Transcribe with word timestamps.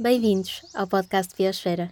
Bem-vindos 0.00 0.62
ao 0.74 0.86
podcast 0.86 1.34
Biosfera. 1.36 1.90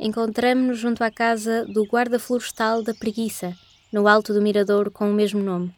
Encontramos-nos 0.00 0.78
junto 0.78 1.04
à 1.04 1.10
casa 1.10 1.66
do 1.66 1.84
guarda 1.84 2.18
florestal 2.18 2.82
da 2.82 2.94
Preguiça, 2.94 3.54
no 3.92 4.08
alto 4.08 4.32
do 4.32 4.40
mirador 4.40 4.90
com 4.90 5.10
o 5.10 5.12
mesmo 5.12 5.42
nome. 5.42 5.74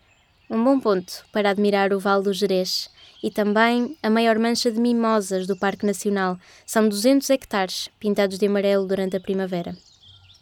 Um 0.48 0.62
bom 0.62 0.78
ponto 0.78 1.24
para 1.32 1.50
admirar 1.50 1.92
o 1.92 1.98
Vale 1.98 2.22
do 2.22 2.32
Jerez 2.32 2.88
e 3.20 3.32
também 3.32 3.98
a 4.00 4.08
maior 4.08 4.38
mancha 4.38 4.70
de 4.70 4.78
mimosas 4.78 5.44
do 5.44 5.56
Parque 5.56 5.84
Nacional. 5.84 6.38
São 6.64 6.88
200 6.88 7.28
hectares 7.30 7.88
pintados 7.98 8.38
de 8.38 8.46
amarelo 8.46 8.86
durante 8.86 9.16
a 9.16 9.20
primavera. 9.20 9.76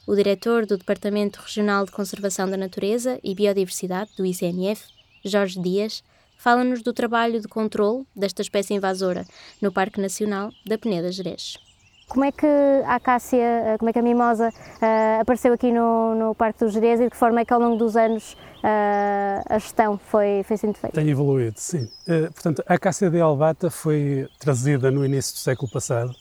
O 0.07 0.15
diretor 0.15 0.67
do 0.67 0.77
Departamento 0.77 1.41
Regional 1.41 1.87
de 1.87 1.93
Conservação 1.93 2.51
da 2.51 2.57
Natureza 2.59 3.19
e 3.25 3.35
Biodiversidade 3.35 4.11
do 4.15 4.27
ICNF, 4.27 4.85
Jorge 5.25 5.59
Dias, 5.59 6.05
fala-nos 6.37 6.83
do 6.83 6.93
trabalho 6.93 7.41
de 7.41 7.49
controle 7.49 8.05
desta 8.15 8.43
espécie 8.43 8.75
invasora 8.75 9.25
no 9.61 9.73
Parque 9.73 10.01
Nacional 10.01 10.51
da 10.67 10.79
Peneda 10.79 11.11
Gerês. 11.11 11.59
Como 12.09 12.25
é 12.25 12.31
que 12.31 12.47
a 12.47 12.95
acácia, 12.95 13.37
eh, 13.37 13.79
como 13.79 13.91
é 13.91 13.93
que 13.93 13.99
a 13.99 14.03
mimosa 14.03 14.51
uh, 14.51 15.21
apareceu 15.21 15.53
aqui 15.53 15.73
no, 15.73 16.15
no 16.15 16.35
Parque 16.37 16.65
do 16.65 16.71
Jerez 16.71 17.01
e 17.01 17.05
de 17.05 17.11
que 17.11 17.17
forma 17.17 17.41
é 17.41 17.45
que 17.45 17.53
ao 17.53 17.59
longo 17.59 17.77
dos 17.77 17.97
anos 17.97 18.35
uh, 18.35 19.43
a 19.51 19.59
gestão 19.59 19.99
foi, 19.99 20.45
foi 20.45 20.57
sendo 20.57 20.79
feita? 20.79 20.95
Tem 20.95 21.09
evoluído, 21.09 21.59
sim. 21.59 21.91
Uh, 22.07 22.33
portanto, 22.33 22.63
a 22.65 22.75
acácia 22.75 23.11
de 23.11 23.21
Albata 23.21 23.71
foi 23.71 24.29
trazida 24.39 24.89
no 24.89 25.05
início 25.05 25.35
do 25.35 25.39
século 25.39 25.69
passado, 25.69 26.15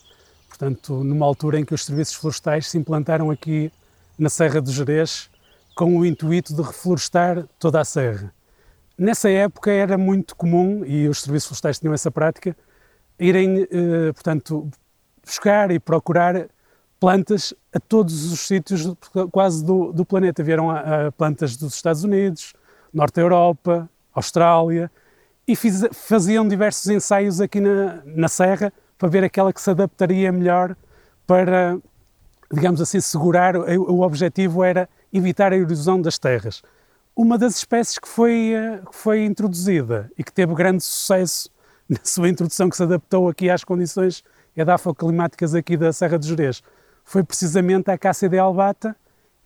portanto, 0.49 1.03
numa 1.03 1.23
altura 1.23 1.59
em 1.59 1.63
que 1.63 1.75
os 1.75 1.85
serviços 1.85 2.15
florestais 2.15 2.67
se 2.67 2.79
implantaram 2.79 3.29
aqui 3.29 3.71
na 4.17 4.29
Serra 4.29 4.59
do 4.59 4.71
Jerez 4.71 5.29
com 5.75 5.99
o 5.99 6.03
intuito 6.03 6.55
de 6.55 6.63
reflorestar 6.63 7.45
toda 7.59 7.79
a 7.79 7.85
serra. 7.85 8.33
Nessa 8.97 9.29
época 9.29 9.71
era 9.71 9.97
muito 9.97 10.35
comum, 10.35 10.85
e 10.85 11.07
os 11.07 11.21
serviços 11.21 11.49
florestais 11.49 11.79
tinham 11.79 11.93
essa 11.93 12.09
prática, 12.09 12.55
irem, 13.19 13.67
eh, 13.69 14.13
portanto, 14.13 14.69
buscar 15.23 15.71
e 15.71 15.79
procurar 15.79 16.47
plantas 16.99 17.53
a 17.73 17.79
todos 17.79 18.31
os 18.31 18.39
sítios 18.41 18.93
quase 19.31 19.63
do, 19.65 19.91
do 19.91 20.05
planeta. 20.05 20.43
Vieram 20.43 20.69
a, 20.69 21.07
a, 21.07 21.11
plantas 21.11 21.57
dos 21.57 21.75
Estados 21.75 22.03
Unidos, 22.03 22.53
Norte 22.93 23.15
da 23.15 23.21
Europa, 23.21 23.89
Austrália, 24.13 24.89
e 25.47 25.55
fiz, 25.55 25.83
faziam 25.91 26.47
diversos 26.47 26.87
ensaios 26.87 27.41
aqui 27.41 27.59
na, 27.59 28.01
na 28.05 28.27
Serra 28.27 28.71
para 28.97 29.09
ver 29.09 29.23
aquela 29.23 29.51
que 29.51 29.61
se 29.61 29.69
adaptaria 29.69 30.31
melhor 30.31 30.75
para, 31.27 31.77
digamos 32.51 32.79
assim, 32.79 33.01
segurar. 33.01 33.55
O, 33.57 33.91
o 33.91 34.01
objetivo 34.01 34.63
era 34.63 34.87
evitar 35.11 35.51
a 35.51 35.57
erosão 35.57 36.01
das 36.01 36.17
terras. 36.17 36.63
Uma 37.15 37.37
das 37.37 37.55
espécies 37.55 37.97
que 37.97 38.09
foi, 38.09 38.53
eh, 38.53 38.81
que 38.85 38.93
foi 38.93 39.23
introduzida 39.23 40.11
e 40.17 40.23
que 40.23 40.33
teve 40.33 40.53
grande 40.53 40.83
sucesso 40.83 41.49
na 41.87 41.99
sua 42.03 42.27
introdução, 42.27 42.69
que 42.69 42.75
se 42.75 42.83
adaptou 42.83 43.29
aqui 43.29 43.49
às 43.49 43.63
condições 43.63 44.21
edafoclimáticas 44.55 45.55
aqui 45.55 45.77
da 45.77 45.93
Serra 45.93 46.19
de 46.19 46.27
Jerez, 46.27 46.61
foi 47.05 47.23
precisamente 47.23 47.89
a 47.89 47.93
Acácia 47.93 48.27
de 48.27 48.37
albata 48.37 48.95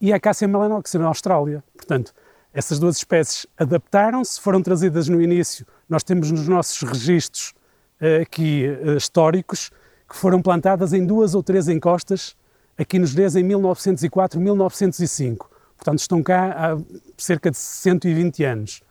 e 0.02 0.12
a 0.12 0.16
Acácia 0.16 0.48
melanox 0.48 0.96
na 0.96 1.06
Austrália. 1.08 1.64
Portanto, 1.76 2.12
essas 2.52 2.80
duas 2.80 2.98
espécies 2.98 3.46
adaptaram-se, 3.56 4.42
foram 4.42 4.64
trazidas 4.64 5.08
no 5.08 5.22
início. 5.22 5.64
Nós 5.88 6.04
temos 6.04 6.32
nos 6.32 6.48
nossos 6.48 6.82
registros 6.82 7.54
uh, 8.02 8.24
aqui 8.24 8.66
uh, 8.68 8.98
históricos 8.98 9.70
que 10.10 10.16
foram 10.16 10.42
plantadas 10.42 10.92
em 10.92 11.06
duas 11.06 11.36
ou 11.36 11.44
três 11.44 11.68
encostas 11.68 12.36
aqui 12.76 12.98
nos 12.98 13.12
Jerez 13.12 13.36
em 13.36 13.44
1904, 13.44 14.40
1905 14.40 15.49
portanto 15.80 16.00
estão 16.00 16.22
cá 16.22 16.52
há 16.52 16.78
cerca 17.18 17.50
de 17.50 17.58
120 17.58 18.44
anos. 18.44 18.82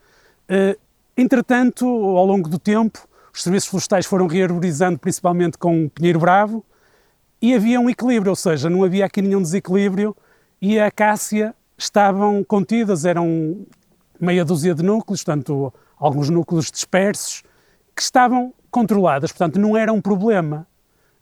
Uh, 0.50 0.78
entretanto, 1.16 1.86
ao 1.86 2.24
longo 2.24 2.48
do 2.48 2.58
tempo, 2.58 3.06
os 3.32 3.42
serviços 3.42 3.68
florestais 3.68 4.06
foram 4.06 4.26
rearborizando 4.26 4.98
principalmente 4.98 5.58
com 5.58 5.88
pinheiro 5.88 6.18
bravo 6.18 6.64
e 7.40 7.54
havia 7.54 7.78
um 7.78 7.88
equilíbrio, 7.88 8.30
ou 8.30 8.36
seja, 8.36 8.68
não 8.68 8.82
havia 8.82 9.04
aqui 9.04 9.22
nenhum 9.22 9.42
desequilíbrio 9.42 10.16
e 10.60 10.78
a 10.78 10.86
acácia 10.86 11.54
estavam 11.76 12.42
contidas, 12.42 13.04
eram 13.04 13.64
meia 14.18 14.44
dúzia 14.44 14.74
de 14.74 14.82
núcleos, 14.82 15.22
portanto, 15.22 15.72
alguns 15.96 16.30
núcleos 16.30 16.70
dispersos, 16.70 17.44
que 17.94 18.02
estavam 18.02 18.52
controladas, 18.70 19.30
portanto, 19.30 19.58
não 19.58 19.76
era 19.76 19.92
um 19.92 20.00
problema. 20.00 20.66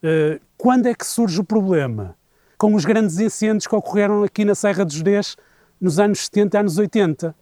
Uh, 0.03 0.41
quando 0.57 0.87
é 0.87 0.95
que 0.95 1.07
surge 1.07 1.41
o 1.41 1.45
problema? 1.45 2.17
Com 2.57 2.75
os 2.75 2.85
grandes 2.85 3.19
incêndios 3.19 3.67
que 3.67 3.75
ocorreram 3.75 4.23
aqui 4.23 4.45
na 4.45 4.55
Serra 4.55 4.85
dos 4.85 4.95
Jerez 4.95 5.37
nos 5.81 5.99
anos 5.99 6.27
70, 6.27 6.61
anos 6.61 6.79
80. 6.79 7.35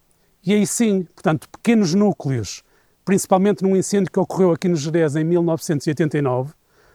E 0.45 0.53
aí 0.53 0.67
sim, 0.67 1.06
portanto, 1.15 1.49
pequenos 1.49 1.95
núcleos, 1.95 2.62
principalmente 3.05 3.62
num 3.62 3.77
incêndio 3.77 4.11
que 4.11 4.19
ocorreu 4.19 4.53
aqui 4.53 4.69
no 4.69 4.77
Jerez 4.77 5.17
em 5.17 5.25
1989, 5.25 6.53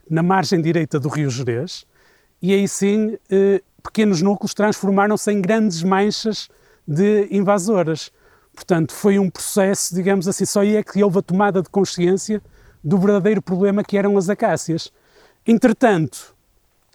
na 0.09 0.23
margem 0.23 0.61
direita 0.61 0.99
do 0.99 1.09
rio 1.09 1.29
Jerez, 1.29 1.85
e 2.41 2.53
aí 2.53 2.67
sim, 2.67 3.17
eh, 3.29 3.61
pequenos 3.83 4.21
núcleos 4.21 4.53
transformaram-se 4.53 5.31
em 5.31 5.41
grandes 5.41 5.83
manchas 5.83 6.49
de 6.87 7.27
invasoras. 7.31 8.11
Portanto, 8.53 8.93
foi 8.93 9.19
um 9.19 9.29
processo, 9.29 9.93
digamos 9.93 10.27
assim, 10.27 10.45
só 10.45 10.61
aí 10.61 10.75
é 10.75 10.83
que 10.83 11.03
houve 11.03 11.19
a 11.19 11.21
tomada 11.21 11.61
de 11.61 11.69
consciência 11.69 12.41
do 12.83 12.97
verdadeiro 12.97 13.41
problema 13.41 13.83
que 13.83 13.97
eram 13.97 14.17
as 14.17 14.29
acácias. 14.29 14.91
Entretanto, 15.45 16.35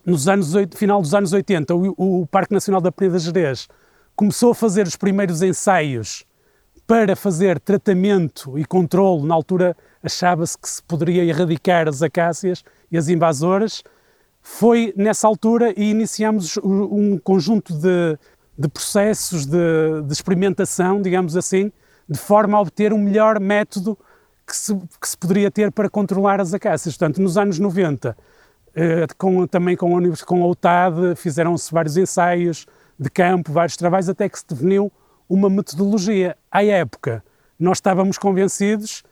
nos 0.04 0.28
anos, 0.28 0.52
final 0.74 1.00
dos 1.00 1.14
anos 1.14 1.32
80, 1.32 1.74
o, 1.74 2.22
o 2.22 2.26
Parque 2.26 2.52
Nacional 2.52 2.80
da 2.80 2.92
Peneda 2.92 3.18
Jerez 3.18 3.68
começou 4.16 4.52
a 4.52 4.54
fazer 4.54 4.86
os 4.86 4.96
primeiros 4.96 5.42
ensaios 5.42 6.24
para 6.86 7.16
fazer 7.16 7.58
tratamento 7.58 8.58
e 8.58 8.64
controle. 8.64 9.26
Na 9.26 9.34
altura 9.34 9.76
achava-se 10.02 10.56
que 10.58 10.68
se 10.68 10.82
poderia 10.82 11.24
erradicar 11.24 11.88
as 11.88 12.02
acácias 12.02 12.64
e 12.90 12.98
as 12.98 13.08
invasoras. 13.08 13.82
Foi 14.42 14.92
nessa 14.96 15.26
altura 15.26 15.72
e 15.76 15.90
iniciamos 15.90 16.58
um 16.62 17.18
conjunto 17.18 17.72
de, 17.72 18.18
de 18.58 18.68
processos 18.68 19.46
de, 19.46 20.02
de, 20.06 20.12
experimentação, 20.12 21.00
digamos 21.00 21.34
assim, 21.36 21.72
de 22.08 22.18
forma 22.18 22.58
a 22.58 22.60
obter 22.60 22.92
um 22.92 22.98
melhor 22.98 23.40
método 23.40 23.98
que 24.46 24.54
se, 24.54 24.74
que 25.00 25.08
se 25.08 25.16
poderia 25.16 25.50
ter 25.50 25.72
para 25.72 25.88
controlar 25.88 26.40
as 26.42 26.52
acácias. 26.52 26.94
Portanto, 26.94 27.22
nos 27.22 27.38
anos 27.38 27.58
90, 27.58 28.14
eh, 28.74 29.06
com, 29.16 29.46
também 29.46 29.74
com 29.74 29.96
a, 29.96 30.00
com 30.26 30.44
a 30.44 30.46
UTAD, 30.46 31.16
fizeram-se 31.16 31.72
vários 31.72 31.96
ensaios, 31.96 32.66
de 32.98 33.10
campo, 33.10 33.52
vários 33.52 33.76
trabalhos, 33.76 34.08
até 34.08 34.28
que 34.28 34.38
se 34.38 34.46
definiu 34.46 34.92
uma 35.28 35.48
metodologia. 35.50 36.36
À 36.50 36.64
época, 36.64 37.24
nós 37.58 37.78
estávamos 37.78 38.18
convencidos 38.18 39.02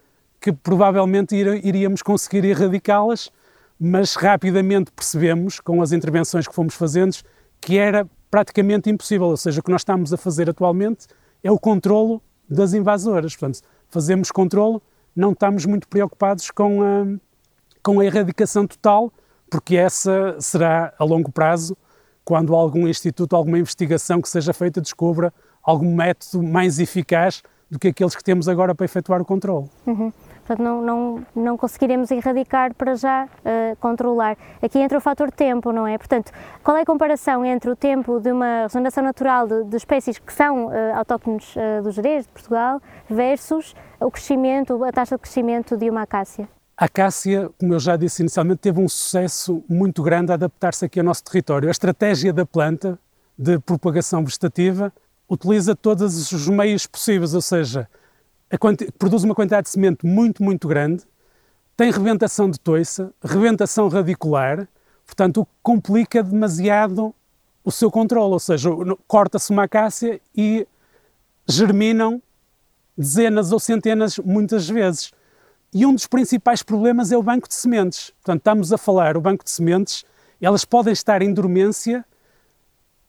que 0.40 0.52
provavelmente 0.52 1.36
iríamos 1.36 2.02
conseguir 2.02 2.44
erradicá-las, 2.44 3.30
mas 3.78 4.14
rapidamente 4.14 4.90
percebemos, 4.90 5.60
com 5.60 5.80
as 5.80 5.92
intervenções 5.92 6.46
que 6.46 6.54
fomos 6.54 6.74
fazendo, 6.74 7.16
que 7.60 7.78
era 7.78 8.06
praticamente 8.30 8.90
impossível. 8.90 9.28
Ou 9.28 9.36
seja, 9.36 9.60
o 9.60 9.62
que 9.62 9.70
nós 9.70 9.82
estamos 9.82 10.12
a 10.12 10.16
fazer 10.16 10.50
atualmente 10.50 11.06
é 11.42 11.50
o 11.50 11.58
controlo 11.58 12.20
das 12.48 12.74
invasoras. 12.74 13.36
Portanto, 13.36 13.60
fazemos 13.88 14.30
controlo, 14.30 14.82
não 15.14 15.32
estamos 15.32 15.64
muito 15.64 15.86
preocupados 15.88 16.50
com 16.50 16.82
a, 16.82 17.06
com 17.82 18.00
a 18.00 18.04
erradicação 18.04 18.66
total, 18.66 19.12
porque 19.48 19.76
essa 19.76 20.36
será 20.40 20.92
a 20.98 21.04
longo 21.04 21.30
prazo 21.30 21.76
quando 22.24 22.54
algum 22.54 22.86
instituto, 22.86 23.34
alguma 23.34 23.58
investigação 23.58 24.20
que 24.20 24.28
seja 24.28 24.52
feita 24.52 24.80
descubra 24.80 25.32
algum 25.62 25.94
método 25.94 26.42
mais 26.42 26.78
eficaz 26.78 27.42
do 27.70 27.78
que 27.78 27.88
aqueles 27.88 28.14
que 28.14 28.22
temos 28.22 28.48
agora 28.48 28.74
para 28.74 28.84
efetuar 28.84 29.22
o 29.22 29.24
controle. 29.24 29.68
Uhum. 29.86 30.12
Portanto, 30.44 30.62
não, 30.62 30.82
não, 30.82 31.26
não 31.34 31.56
conseguiremos 31.56 32.10
erradicar 32.10 32.74
para 32.74 32.94
já 32.94 33.24
uh, 33.24 33.76
controlar. 33.80 34.36
Aqui 34.60 34.78
entra 34.78 34.98
o 34.98 35.00
fator 35.00 35.30
tempo, 35.30 35.72
não 35.72 35.86
é? 35.86 35.96
Portanto, 35.96 36.32
qual 36.62 36.76
é 36.76 36.82
a 36.82 36.84
comparação 36.84 37.44
entre 37.44 37.70
o 37.70 37.76
tempo 37.76 38.20
de 38.20 38.30
uma 38.30 38.62
regeneração 38.64 39.02
natural 39.02 39.46
de, 39.46 39.64
de 39.64 39.76
espécies 39.76 40.18
que 40.18 40.32
são 40.32 40.66
uh, 40.66 40.70
autóctones 40.96 41.54
uh, 41.56 41.82
do 41.82 41.90
Jerez, 41.92 42.26
de 42.26 42.32
Portugal, 42.32 42.82
versus 43.08 43.74
o 44.00 44.10
crescimento, 44.10 44.84
a 44.84 44.92
taxa 44.92 45.16
de 45.16 45.22
crescimento 45.22 45.76
de 45.76 45.88
uma 45.88 46.02
acácia? 46.02 46.48
A 46.76 46.86
acácia, 46.86 47.50
como 47.58 47.74
eu 47.74 47.78
já 47.78 47.96
disse 47.96 48.22
inicialmente, 48.22 48.60
teve 48.60 48.80
um 48.80 48.88
sucesso 48.88 49.62
muito 49.68 50.02
grande 50.02 50.32
a 50.32 50.34
adaptar-se 50.34 50.84
aqui 50.84 50.98
ao 50.98 51.04
nosso 51.04 51.22
território. 51.22 51.68
A 51.68 51.70
estratégia 51.70 52.32
da 52.32 52.46
planta 52.46 52.98
de 53.38 53.58
propagação 53.58 54.24
vegetativa 54.24 54.92
utiliza 55.28 55.76
todos 55.76 56.32
os 56.32 56.48
meios 56.48 56.86
possíveis, 56.86 57.34
ou 57.34 57.42
seja, 57.42 57.88
produz 58.98 59.22
uma 59.22 59.34
quantidade 59.34 59.66
de 59.66 59.70
semente 59.70 60.06
muito, 60.06 60.42
muito 60.42 60.66
grande, 60.66 61.04
tem 61.76 61.90
rebentação 61.90 62.50
de 62.50 62.58
toiça, 62.58 63.12
rebentação 63.22 63.88
radicular, 63.88 64.68
portanto, 65.06 65.42
o 65.42 65.46
que 65.46 65.52
complica 65.62 66.22
demasiado 66.22 67.14
o 67.64 67.70
seu 67.70 67.90
controle, 67.90 68.32
ou 68.32 68.40
seja, 68.40 68.70
corta-se 69.06 69.50
uma 69.50 69.64
acácia 69.64 70.20
e 70.36 70.66
germinam 71.46 72.20
dezenas 72.96 73.52
ou 73.52 73.60
centenas 73.60 74.18
muitas 74.18 74.68
vezes. 74.68 75.12
E 75.74 75.86
um 75.86 75.94
dos 75.94 76.06
principais 76.06 76.62
problemas 76.62 77.12
é 77.12 77.16
o 77.16 77.22
banco 77.22 77.48
de 77.48 77.54
sementes. 77.54 78.10
Portanto, 78.22 78.40
estamos 78.40 78.72
a 78.72 78.78
falar, 78.78 79.16
o 79.16 79.20
banco 79.20 79.42
de 79.42 79.50
sementes, 79.50 80.04
elas 80.40 80.66
podem 80.66 80.92
estar 80.92 81.22
em 81.22 81.32
dormência, 81.32 82.04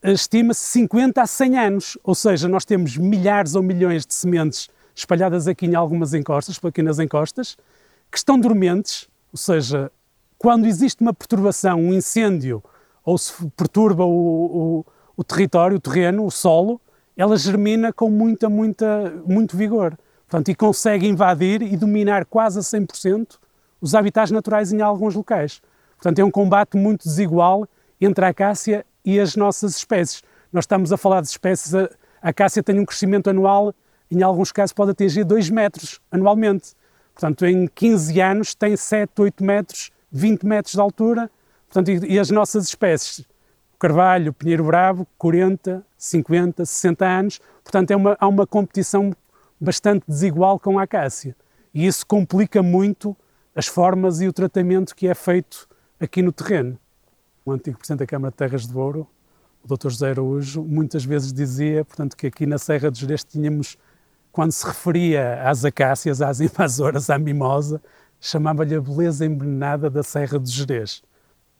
estima-se 0.02 0.62
50 0.70 1.20
a 1.20 1.26
100 1.26 1.58
anos. 1.58 1.98
Ou 2.02 2.14
seja, 2.14 2.48
nós 2.48 2.64
temos 2.64 2.96
milhares 2.96 3.54
ou 3.54 3.62
milhões 3.62 4.06
de 4.06 4.14
sementes 4.14 4.70
espalhadas 4.94 5.46
aqui 5.46 5.66
em 5.66 5.74
algumas 5.74 6.14
encostas, 6.14 6.58
aqui 6.64 6.82
nas 6.82 6.98
encostas, 6.98 7.58
que 8.10 8.16
estão 8.16 8.38
dormentes, 8.38 9.08
ou 9.32 9.36
seja, 9.36 9.90
quando 10.38 10.66
existe 10.66 11.02
uma 11.02 11.12
perturbação, 11.12 11.78
um 11.78 11.92
incêndio, 11.92 12.62
ou 13.04 13.18
se 13.18 13.32
perturba 13.56 14.04
o, 14.04 14.08
o, 14.78 14.86
o 15.16 15.24
território, 15.24 15.76
o 15.76 15.80
terreno, 15.80 16.24
o 16.24 16.30
solo, 16.30 16.80
ela 17.16 17.36
germina 17.36 17.92
com 17.92 18.08
muita, 18.08 18.48
muita, 18.48 19.12
muito 19.26 19.56
vigor. 19.56 19.98
Portanto, 20.28 20.48
e 20.50 20.54
consegue 20.54 21.06
invadir 21.06 21.62
e 21.62 21.76
dominar 21.76 22.24
quase 22.24 22.58
a 22.58 22.62
100% 22.62 23.36
os 23.80 23.94
habitats 23.94 24.30
naturais 24.30 24.72
em 24.72 24.80
alguns 24.80 25.14
locais. 25.14 25.60
Portanto, 25.96 26.18
é 26.18 26.24
um 26.24 26.30
combate 26.30 26.76
muito 26.76 27.04
desigual 27.04 27.68
entre 28.00 28.24
a 28.24 28.28
acácia 28.28 28.84
e 29.04 29.20
as 29.20 29.36
nossas 29.36 29.76
espécies. 29.76 30.22
Nós 30.52 30.64
estamos 30.64 30.92
a 30.92 30.96
falar 30.96 31.20
de 31.20 31.28
espécies, 31.28 31.74
a 31.74 31.88
acácia 32.22 32.62
tem 32.62 32.80
um 32.80 32.84
crescimento 32.84 33.28
anual, 33.28 33.74
em 34.10 34.22
alguns 34.22 34.52
casos 34.52 34.72
pode 34.72 34.92
atingir 34.92 35.24
2 35.24 35.50
metros 35.50 36.00
anualmente. 36.10 36.72
Portanto, 37.12 37.46
em 37.46 37.66
15 37.66 38.20
anos 38.20 38.54
tem 38.54 38.76
7, 38.76 39.12
8 39.20 39.44
metros, 39.44 39.90
20 40.10 40.44
metros 40.44 40.74
de 40.74 40.80
altura. 40.80 41.30
Portanto, 41.68 41.90
e, 41.90 42.14
e 42.14 42.18
as 42.18 42.30
nossas 42.30 42.64
espécies, 42.64 43.24
carvalho, 43.78 44.32
pinheiro 44.32 44.64
bravo, 44.64 45.06
40, 45.18 45.84
50, 45.96 46.64
60 46.64 47.06
anos. 47.06 47.40
Portanto, 47.62 47.90
é 47.90 47.96
uma, 47.96 48.16
há 48.18 48.26
uma 48.26 48.46
competição 48.46 49.12
bastante 49.64 50.04
desigual 50.06 50.58
com 50.60 50.78
a 50.78 50.82
acácia. 50.82 51.34
E 51.72 51.86
isso 51.86 52.06
complica 52.06 52.62
muito 52.62 53.16
as 53.54 53.66
formas 53.66 54.20
e 54.20 54.28
o 54.28 54.32
tratamento 54.32 54.94
que 54.94 55.08
é 55.08 55.14
feito 55.14 55.68
aqui 55.98 56.22
no 56.22 56.32
terreno. 56.32 56.78
O 57.44 57.52
antigo 57.52 57.78
Presidente 57.78 58.00
da 58.00 58.06
Câmara 58.06 58.30
de 58.30 58.36
Terras 58.36 58.66
de 58.66 58.76
Ouro, 58.76 59.06
o 59.62 59.68
Dr. 59.76 59.88
José 59.90 60.10
Araújo, 60.10 60.62
muitas 60.62 61.04
vezes 61.04 61.32
dizia 61.32 61.84
portanto, 61.84 62.16
que 62.16 62.26
aqui 62.26 62.46
na 62.46 62.58
Serra 62.58 62.90
dos 62.90 63.00
Gerês 63.00 63.24
tínhamos, 63.24 63.76
quando 64.30 64.52
se 64.52 64.66
referia 64.66 65.42
às 65.48 65.64
acácias, 65.64 66.20
às 66.20 66.40
invasoras, 66.42 67.10
à 67.10 67.18
mimosa, 67.18 67.82
chamava-lhe 68.20 68.74
a 68.74 68.80
beleza 68.80 69.24
envenenada 69.26 69.90
da 69.90 70.02
Serra 70.02 70.38
dos 70.38 70.52
Gerês. 70.52 71.02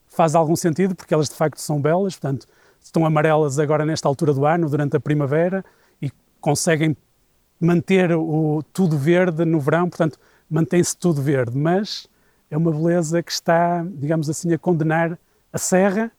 Faz 0.07 0.35
algum 0.35 0.55
sentido, 0.55 0.95
porque 0.95 1.13
elas 1.13 1.29
de 1.29 1.35
facto 1.35 1.59
são 1.59 1.81
belas, 1.81 2.15
portanto, 2.15 2.47
estão 2.81 3.05
amarelas 3.05 3.59
agora 3.59 3.85
nesta 3.85 4.07
altura 4.07 4.33
do 4.33 4.47
ano, 4.47 4.69
durante 4.69 4.97
a 4.97 5.01
primavera, 5.01 5.65
e 6.01 6.11
conseguem 6.41 6.97
manter 7.65 8.13
o 8.13 8.63
tudo 8.73 8.97
verde 8.97 9.45
no 9.45 9.59
verão, 9.59 9.89
portanto, 9.89 10.19
mantém-se 10.49 10.97
tudo 10.97 11.21
verde, 11.21 11.57
mas 11.57 12.09
é 12.51 12.57
uma 12.57 12.71
beleza 12.71 13.23
que 13.23 13.33
está, 13.33 13.85
digamos 13.85 14.29
assim, 14.31 14.53
a 14.53 14.59
condenar 14.59 15.19
a 15.53 15.59
serra 15.59 16.13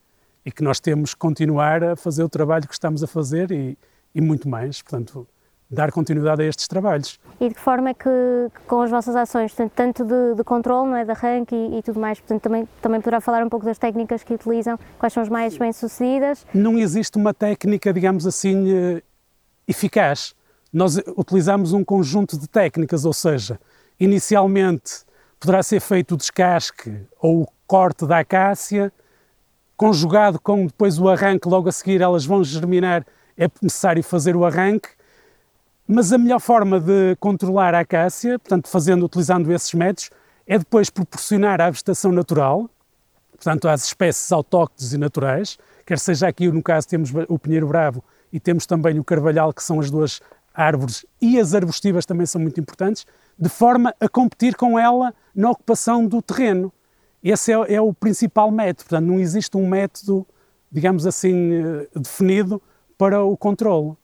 e 0.44 0.50
que 0.50 0.62
nós 0.62 0.78
temos 0.78 1.14
que 1.14 1.20
continuar 1.20 1.82
a 1.82 1.96
fazer 1.96 2.22
o 2.22 2.28
trabalho 2.28 2.66
que 2.66 2.74
estamos 2.74 3.02
a 3.02 3.06
fazer 3.06 3.50
e, 3.50 3.78
e 4.14 4.20
muito 4.20 4.48
mais, 4.48 4.82
portanto, 4.82 5.26
dar 5.68 5.90
continuidade 5.90 6.42
a 6.42 6.46
estes 6.46 6.68
trabalhos. 6.68 7.18
E 7.40 7.48
de 7.48 7.54
que 7.54 7.60
forma 7.60 7.90
é 7.90 7.94
que, 7.94 8.08
com 8.66 8.80
as 8.82 8.90
vossas 8.90 9.16
ações, 9.16 9.52
portanto, 9.52 9.72
tanto 9.74 10.04
de, 10.04 10.34
de 10.36 10.44
controle, 10.44 10.88
não 10.90 10.96
é, 10.96 11.04
de 11.04 11.10
arranque 11.10 11.54
e, 11.54 11.78
e, 11.78 11.82
tudo 11.82 11.98
mais, 11.98 12.20
portanto, 12.20 12.42
também, 12.42 12.68
também 12.80 13.00
poderá 13.00 13.20
falar 13.20 13.44
um 13.44 13.48
pouco 13.48 13.66
das 13.66 13.78
técnicas 13.78 14.22
que 14.22 14.34
utilizam, 14.34 14.78
quais 14.98 15.12
são 15.12 15.22
as 15.22 15.28
mais 15.28 15.56
bem-sucedidas? 15.58 16.46
Não 16.54 16.78
existe 16.78 17.16
uma 17.16 17.34
técnica, 17.34 17.92
digamos 17.92 18.26
assim, 18.26 18.72
eh, 18.72 19.02
eficaz. 19.66 20.34
Nós 20.72 20.96
utilizamos 21.16 21.72
um 21.72 21.84
conjunto 21.84 22.38
de 22.38 22.48
técnicas, 22.48 23.04
ou 23.04 23.12
seja, 23.12 23.58
Inicialmente 23.98 25.04
poderá 25.40 25.62
ser 25.62 25.80
feito 25.80 26.14
o 26.14 26.16
descasque 26.16 27.00
ou 27.18 27.42
o 27.42 27.48
corte 27.66 28.06
da 28.06 28.18
acácia, 28.18 28.92
conjugado 29.76 30.38
com 30.38 30.66
depois 30.66 30.98
o 30.98 31.08
arranque, 31.08 31.48
logo 31.48 31.68
a 31.68 31.72
seguir 31.72 32.02
elas 32.02 32.26
vão 32.26 32.44
germinar, 32.44 33.06
é 33.38 33.48
necessário 33.62 34.02
fazer 34.04 34.36
o 34.36 34.44
arranque. 34.44 34.88
Mas 35.88 36.12
a 36.12 36.18
melhor 36.18 36.40
forma 36.40 36.78
de 36.78 37.16
controlar 37.18 37.74
a 37.74 37.80
acácia, 37.80 38.38
portanto, 38.38 38.68
fazendo, 38.68 39.06
utilizando 39.06 39.50
esses 39.52 39.72
métodos, 39.72 40.10
é 40.46 40.58
depois 40.58 40.90
proporcionar 40.90 41.60
à 41.60 41.70
vegetação 41.70 42.12
natural, 42.12 42.68
portanto, 43.30 43.68
às 43.68 43.84
espécies 43.84 44.30
autóctones 44.30 44.92
e 44.92 44.98
naturais, 44.98 45.58
quer 45.86 45.98
seja 45.98 46.28
aqui, 46.28 46.50
no 46.50 46.62
caso, 46.62 46.88
temos 46.88 47.10
o 47.28 47.38
pinheiro 47.38 47.68
bravo 47.68 48.04
e 48.32 48.40
temos 48.40 48.66
também 48.66 48.98
o 48.98 49.04
carvalhal, 49.04 49.52
que 49.52 49.62
são 49.62 49.80
as 49.80 49.90
duas 49.90 50.20
árvores, 50.56 51.04
e 51.20 51.38
as 51.38 51.54
arbustivas 51.54 52.06
também 52.06 52.26
são 52.26 52.40
muito 52.40 52.58
importantes, 52.58 53.06
de 53.38 53.48
forma 53.48 53.94
a 54.00 54.08
competir 54.08 54.56
com 54.56 54.78
ela 54.78 55.14
na 55.34 55.50
ocupação 55.50 56.06
do 56.06 56.22
terreno. 56.22 56.72
Esse 57.22 57.52
é, 57.52 57.74
é 57.74 57.80
o 57.80 57.92
principal 57.92 58.50
método, 58.50 58.88
portanto, 58.88 59.06
não 59.06 59.20
existe 59.20 59.56
um 59.56 59.68
método, 59.68 60.26
digamos 60.72 61.06
assim, 61.06 61.52
eh, 61.52 61.88
definido 61.94 62.62
para 62.96 63.22
o 63.22 63.36
controle. 63.36 63.94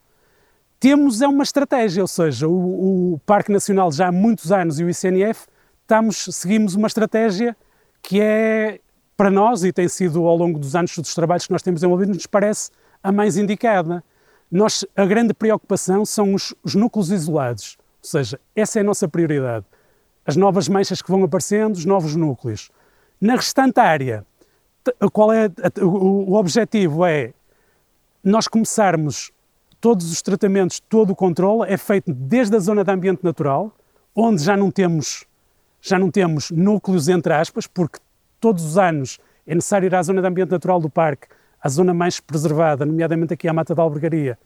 Temos 0.79 1.23
é 1.23 1.29
uma 1.29 1.45
estratégia, 1.45 2.03
ou 2.03 2.09
seja, 2.09 2.49
o, 2.49 3.15
o, 3.15 3.19
Parque 3.25 3.53
Nacional 3.53 3.93
já 3.93 4.09
há 4.09 4.13
muitos 4.13 4.51
anos 4.51 4.81
e 4.81 4.85
o 4.85 4.91
ICNF 4.91 5.47
estamos, 5.83 6.29
seguimos 6.33 6.75
uma 6.75 6.89
estratégia 6.89 7.57
que 8.03 8.21
é, 8.21 8.81
para 9.17 9.31
nós, 9.31 9.63
e 9.63 9.73
tem 9.73 9.87
sido 9.87 10.27
ao 10.27 10.37
longo 10.37 10.59
dos 10.59 10.75
anos 10.75 10.99
dos 10.99 11.15
trabalhos 11.15 11.47
que 11.47 11.53
nós 11.53 11.63
temos 11.63 11.81
desenvolvido, 11.81 12.13
nos 12.13 12.27
parece 12.27 12.71
a 13.01 13.13
mais 13.13 13.37
indicada. 13.37 14.03
Nós, 14.53 14.85
a 14.95 15.07
grande 15.07 15.33
preocupação 15.33 16.05
são 16.05 16.35
os, 16.35 16.55
os 16.63 16.75
núcleos 16.75 17.11
isolados. 17.11 17.79
Ou 18.03 18.09
seja, 18.11 18.39
essa 18.55 18.79
é 18.79 18.83
a 18.83 18.85
nossa 18.85 19.09
prioridade. 19.09 19.65
As 20.27 20.37
novas 20.37 20.69
manchas 20.69 21.01
que 21.01 21.11
vão 21.11 21.25
aparecendo, 21.25 21.75
os 21.75 21.87
novos 21.87 22.15
núcleos. 22.15 22.71
Na 23.19 23.35
restante 23.35 23.81
área, 23.81 24.27
qual 25.11 25.33
é 25.33 25.49
o 25.81 26.35
objetivo 26.35 27.07
é 27.07 27.33
nós 28.23 28.47
começarmos 28.47 29.33
todos 29.81 30.13
os 30.13 30.21
tratamentos, 30.21 30.81
todo 30.81 31.11
o 31.11 31.17
controle 31.17 31.73
é 31.73 31.77
feito 31.77 32.13
desde 32.13 32.55
a 32.55 32.59
zona 32.59 32.85
de 32.85 32.93
ambiente 32.93 33.25
natural, 33.25 33.73
onde 34.15 34.43
já 34.45 34.57
não 34.57 34.71
temos 34.71 35.25
já 35.81 35.99
não 35.99 36.11
temos 36.11 36.51
núcleos 36.51 37.09
entre 37.09 37.33
aspas, 37.33 37.67
porque 37.67 37.99
todos 38.39 38.65
os 38.65 38.79
anos 38.79 39.19
é 39.45 39.55
necessário 39.55 39.87
ir 39.87 39.95
à 39.95 40.03
zona 40.03 40.21
de 40.21 40.29
ambiente 40.29 40.51
natural 40.51 40.79
do 40.79 40.89
parque, 40.89 41.27
a 41.63 41.69
zona 41.69 41.95
mais 41.95 42.19
preservada, 42.19 42.85
nomeadamente 42.85 43.35
aqui 43.35 43.47
à 43.47 43.53
Mata 43.53 43.75
da 43.75 43.83
Albergaria, 43.83 44.39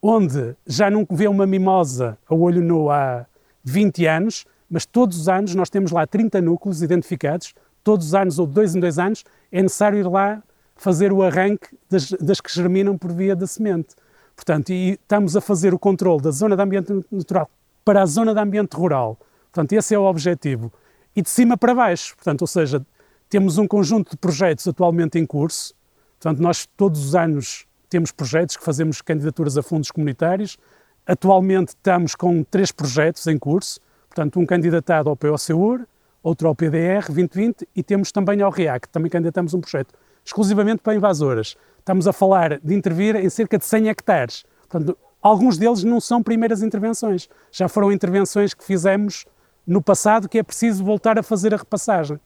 onde 0.00 0.54
já 0.66 0.90
não 0.90 1.06
vê 1.10 1.26
uma 1.26 1.46
mimosa 1.46 2.16
a 2.28 2.34
olho 2.34 2.62
nu 2.62 2.90
há 2.90 3.26
20 3.64 4.06
anos, 4.06 4.44
mas 4.70 4.86
todos 4.86 5.18
os 5.18 5.28
anos 5.28 5.54
nós 5.54 5.68
temos 5.68 5.90
lá 5.90 6.06
30 6.06 6.40
núcleos 6.40 6.82
identificados, 6.82 7.54
todos 7.82 8.08
os 8.08 8.14
anos 8.14 8.38
ou 8.38 8.46
de 8.46 8.52
dois 8.52 8.74
em 8.74 8.80
dois 8.80 8.98
anos 8.98 9.24
é 9.50 9.60
necessário 9.60 9.98
ir 9.98 10.08
lá 10.08 10.42
fazer 10.76 11.12
o 11.12 11.22
arranque 11.22 11.76
das, 11.90 12.10
das 12.12 12.40
que 12.40 12.52
germinam 12.52 12.96
por 12.96 13.12
via 13.12 13.36
da 13.36 13.46
semente. 13.46 13.94
Portanto, 14.34 14.70
e 14.70 14.92
estamos 14.92 15.36
a 15.36 15.40
fazer 15.40 15.74
o 15.74 15.78
controle 15.78 16.22
da 16.22 16.30
zona 16.30 16.56
de 16.56 16.62
ambiente 16.62 16.92
natural 17.10 17.48
para 17.84 18.02
a 18.02 18.06
zona 18.06 18.32
de 18.32 18.40
ambiente 18.40 18.74
rural. 18.74 19.18
Portanto, 19.52 19.72
esse 19.72 19.94
é 19.94 19.98
o 19.98 20.04
objetivo. 20.04 20.72
E 21.14 21.22
de 21.22 21.28
cima 21.28 21.56
para 21.56 21.74
baixo, 21.74 22.16
portanto, 22.16 22.40
ou 22.40 22.46
seja, 22.46 22.84
temos 23.28 23.58
um 23.58 23.66
conjunto 23.66 24.12
de 24.12 24.16
projetos 24.16 24.66
atualmente 24.66 25.18
em 25.18 25.26
curso. 25.26 25.74
Portanto, 26.22 26.40
nós 26.40 26.66
todos 26.76 27.04
os 27.04 27.16
anos 27.16 27.66
temos 27.88 28.12
projetos 28.12 28.56
que 28.56 28.62
fazemos 28.62 29.02
candidaturas 29.02 29.58
a 29.58 29.62
fundos 29.62 29.90
comunitários. 29.90 30.56
Atualmente 31.04 31.70
estamos 31.70 32.14
com 32.14 32.44
três 32.44 32.70
projetos 32.70 33.26
em 33.26 33.36
curso, 33.36 33.80
portanto, 34.08 34.38
um 34.38 34.46
candidatado 34.46 35.10
ao 35.10 35.16
POCUR, 35.16 35.84
outro 36.22 36.46
ao 36.46 36.54
PDR 36.54 37.04
2020 37.08 37.68
e 37.74 37.82
temos 37.82 38.12
também 38.12 38.40
ao 38.40 38.52
REAC, 38.52 38.88
também 38.88 39.10
candidatamos 39.10 39.52
um 39.52 39.60
projeto 39.60 39.94
exclusivamente 40.24 40.80
para 40.80 40.94
invasoras. 40.94 41.56
Estamos 41.80 42.06
a 42.06 42.12
falar 42.12 42.60
de 42.60 42.72
intervir 42.72 43.16
em 43.16 43.28
cerca 43.28 43.58
de 43.58 43.64
100 43.64 43.88
hectares. 43.88 44.44
Portanto, 44.68 44.96
alguns 45.20 45.58
deles 45.58 45.82
não 45.82 46.00
são 46.00 46.22
primeiras 46.22 46.62
intervenções, 46.62 47.28
já 47.50 47.68
foram 47.68 47.90
intervenções 47.90 48.54
que 48.54 48.62
fizemos 48.62 49.26
no 49.66 49.82
passado 49.82 50.28
que 50.28 50.38
é 50.38 50.42
preciso 50.44 50.84
voltar 50.84 51.18
a 51.18 51.22
fazer 51.24 51.52
a 51.52 51.56
repassagem. 51.56 52.20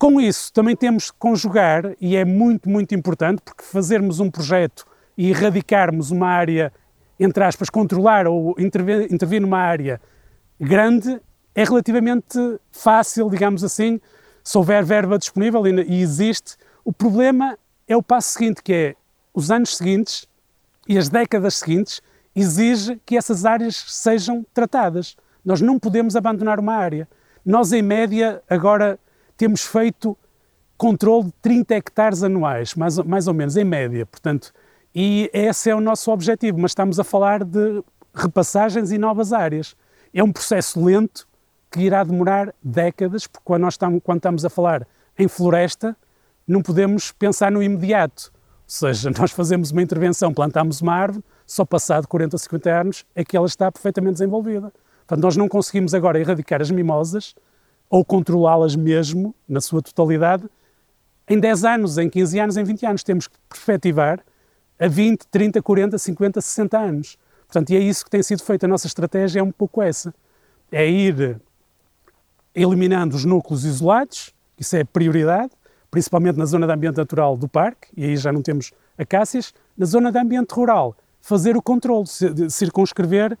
Com 0.00 0.18
isso, 0.18 0.50
também 0.54 0.74
temos 0.74 1.10
que 1.10 1.18
conjugar, 1.18 1.94
e 2.00 2.16
é 2.16 2.24
muito, 2.24 2.70
muito 2.70 2.94
importante, 2.94 3.42
porque 3.44 3.62
fazermos 3.62 4.18
um 4.18 4.30
projeto 4.30 4.86
e 5.14 5.28
erradicarmos 5.28 6.10
uma 6.10 6.26
área, 6.26 6.72
entre 7.18 7.44
aspas, 7.44 7.68
controlar 7.68 8.26
ou 8.26 8.54
intervir, 8.58 9.12
intervir 9.12 9.42
numa 9.42 9.58
área 9.58 10.00
grande, 10.58 11.20
é 11.54 11.64
relativamente 11.64 12.38
fácil, 12.72 13.28
digamos 13.28 13.62
assim, 13.62 14.00
se 14.42 14.56
houver 14.56 14.82
verba 14.82 15.18
disponível 15.18 15.66
e, 15.66 16.00
existe. 16.00 16.56
O 16.82 16.94
problema 16.94 17.58
é 17.86 17.94
o 17.94 18.02
passo 18.02 18.32
seguinte, 18.32 18.62
que 18.62 18.72
é 18.72 18.94
os 19.34 19.50
anos 19.50 19.76
seguintes 19.76 20.26
e 20.88 20.96
as 20.96 21.10
décadas 21.10 21.56
seguintes 21.56 22.00
exige 22.34 22.98
que 23.04 23.18
essas 23.18 23.44
áreas 23.44 23.76
sejam 23.88 24.46
tratadas. 24.54 25.14
Nós 25.44 25.60
não 25.60 25.78
podemos 25.78 26.16
abandonar 26.16 26.58
uma 26.58 26.72
área. 26.72 27.06
Nós, 27.44 27.70
em 27.70 27.82
média, 27.82 28.42
agora 28.48 28.98
temos 29.40 29.62
feito 29.62 30.18
controle 30.76 31.24
de 31.24 31.32
30 31.40 31.74
hectares 31.74 32.22
anuais, 32.22 32.74
mais, 32.74 32.98
mais 32.98 33.26
ou 33.26 33.32
menos, 33.32 33.56
em 33.56 33.64
média. 33.64 34.04
Portanto, 34.04 34.52
e 34.94 35.30
esse 35.32 35.70
é 35.70 35.74
o 35.74 35.80
nosso 35.80 36.10
objetivo, 36.10 36.58
mas 36.58 36.72
estamos 36.72 37.00
a 37.00 37.04
falar 37.04 37.42
de 37.42 37.82
repassagens 38.14 38.92
e 38.92 38.98
novas 38.98 39.32
áreas. 39.32 39.74
É 40.12 40.22
um 40.22 40.30
processo 40.30 40.84
lento 40.84 41.26
que 41.70 41.80
irá 41.80 42.04
demorar 42.04 42.54
décadas, 42.62 43.26
porque 43.26 43.42
quando, 43.42 43.62
nós 43.62 43.74
estamos, 43.74 44.02
quando 44.04 44.18
estamos 44.18 44.44
a 44.44 44.50
falar 44.50 44.86
em 45.18 45.26
floresta, 45.26 45.96
não 46.46 46.60
podemos 46.60 47.10
pensar 47.10 47.50
no 47.50 47.62
imediato. 47.62 48.30
Ou 48.34 48.62
seja, 48.66 49.08
nós 49.18 49.30
fazemos 49.30 49.70
uma 49.70 49.80
intervenção, 49.80 50.34
plantamos 50.34 50.82
uma 50.82 50.92
árvore, 50.92 51.24
só 51.46 51.64
passado 51.64 52.06
40 52.06 52.34
ou 52.34 52.38
50 52.38 52.70
anos 52.70 53.06
é 53.14 53.24
que 53.24 53.34
ela 53.34 53.46
está 53.46 53.72
perfeitamente 53.72 54.14
desenvolvida. 54.14 54.70
Portanto, 55.06 55.24
nós 55.24 55.34
não 55.34 55.48
conseguimos 55.48 55.94
agora 55.94 56.20
erradicar 56.20 56.60
as 56.60 56.70
mimosas 56.70 57.34
ou 57.90 58.04
controlá-las 58.04 58.76
mesmo, 58.76 59.34
na 59.48 59.60
sua 59.60 59.82
totalidade, 59.82 60.44
em 61.28 61.38
10 61.38 61.64
anos, 61.64 61.98
em 61.98 62.08
15 62.08 62.38
anos, 62.38 62.56
em 62.56 62.64
20 62.64 62.86
anos. 62.86 63.02
Temos 63.02 63.26
que 63.26 63.36
perspectivar 63.48 64.20
a 64.78 64.88
20, 64.88 65.26
30, 65.26 65.60
40, 65.60 65.98
50, 65.98 66.40
60 66.40 66.78
anos. 66.78 67.18
Portanto, 67.46 67.70
e 67.70 67.76
é 67.76 67.80
isso 67.80 68.04
que 68.04 68.10
tem 68.10 68.22
sido 68.22 68.42
feito. 68.42 68.64
A 68.64 68.68
nossa 68.68 68.86
estratégia 68.86 69.40
é 69.40 69.42
um 69.42 69.50
pouco 69.50 69.82
essa. 69.82 70.14
É 70.70 70.88
ir 70.88 71.40
eliminando 72.54 73.16
os 73.16 73.24
núcleos 73.24 73.64
isolados, 73.64 74.32
isso 74.58 74.76
é 74.76 74.84
prioridade, 74.84 75.50
principalmente 75.90 76.36
na 76.36 76.44
zona 76.44 76.66
de 76.66 76.72
ambiente 76.72 76.96
natural 76.96 77.36
do 77.36 77.48
parque, 77.48 77.88
e 77.96 78.04
aí 78.04 78.16
já 78.16 78.32
não 78.32 78.42
temos 78.42 78.72
acácias. 78.96 79.52
Na 79.76 79.86
zona 79.86 80.12
de 80.12 80.18
ambiente 80.18 80.52
rural, 80.52 80.96
fazer 81.20 81.56
o 81.56 81.62
controle, 81.62 82.06
circunscrever 82.48 83.36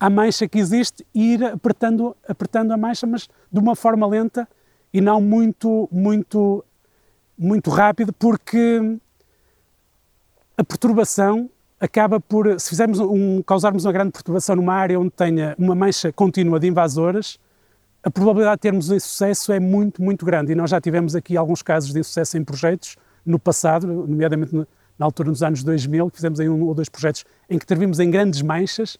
a 0.00 0.08
mancha 0.08 0.48
que 0.48 0.58
existe 0.58 1.06
e 1.14 1.34
ir 1.34 1.44
apertando, 1.44 2.16
apertando 2.26 2.72
a 2.72 2.76
mancha, 2.76 3.06
mas 3.06 3.28
de 3.52 3.60
uma 3.60 3.76
forma 3.76 4.06
lenta 4.06 4.48
e 4.92 5.00
não 5.00 5.20
muito, 5.20 5.86
muito, 5.92 6.64
muito 7.38 7.68
rápida, 7.68 8.10
porque 8.10 8.98
a 10.56 10.64
perturbação 10.64 11.50
acaba 11.78 12.18
por, 12.18 12.58
se 12.58 12.70
fizermos 12.70 12.98
um, 12.98 13.42
causarmos 13.42 13.84
uma 13.84 13.92
grande 13.92 14.12
perturbação 14.12 14.56
numa 14.56 14.74
área 14.74 14.98
onde 14.98 15.10
tenha 15.10 15.54
uma 15.58 15.74
mancha 15.74 16.10
contínua 16.10 16.58
de 16.58 16.66
invasoras, 16.66 17.38
a 18.02 18.10
probabilidade 18.10 18.56
de 18.56 18.62
termos 18.62 18.90
insucesso 18.90 19.52
é 19.52 19.60
muito, 19.60 20.02
muito 20.02 20.24
grande. 20.24 20.52
E 20.52 20.54
nós 20.54 20.70
já 20.70 20.80
tivemos 20.80 21.14
aqui 21.14 21.36
alguns 21.36 21.62
casos 21.62 21.92
de 21.92 22.00
insucesso 22.00 22.38
em 22.38 22.44
projetos 22.44 22.96
no 23.24 23.38
passado, 23.38 23.86
nomeadamente 23.86 24.54
na 24.98 25.06
altura 25.06 25.30
dos 25.30 25.42
anos 25.42 25.62
2000, 25.62 26.10
que 26.10 26.16
fizemos 26.16 26.40
aí 26.40 26.48
um 26.48 26.62
ou 26.62 26.74
dois 26.74 26.88
projetos 26.88 27.26
em 27.48 27.58
que 27.58 27.64
intervimos 27.64 28.00
em 28.00 28.10
grandes 28.10 28.40
manchas 28.40 28.98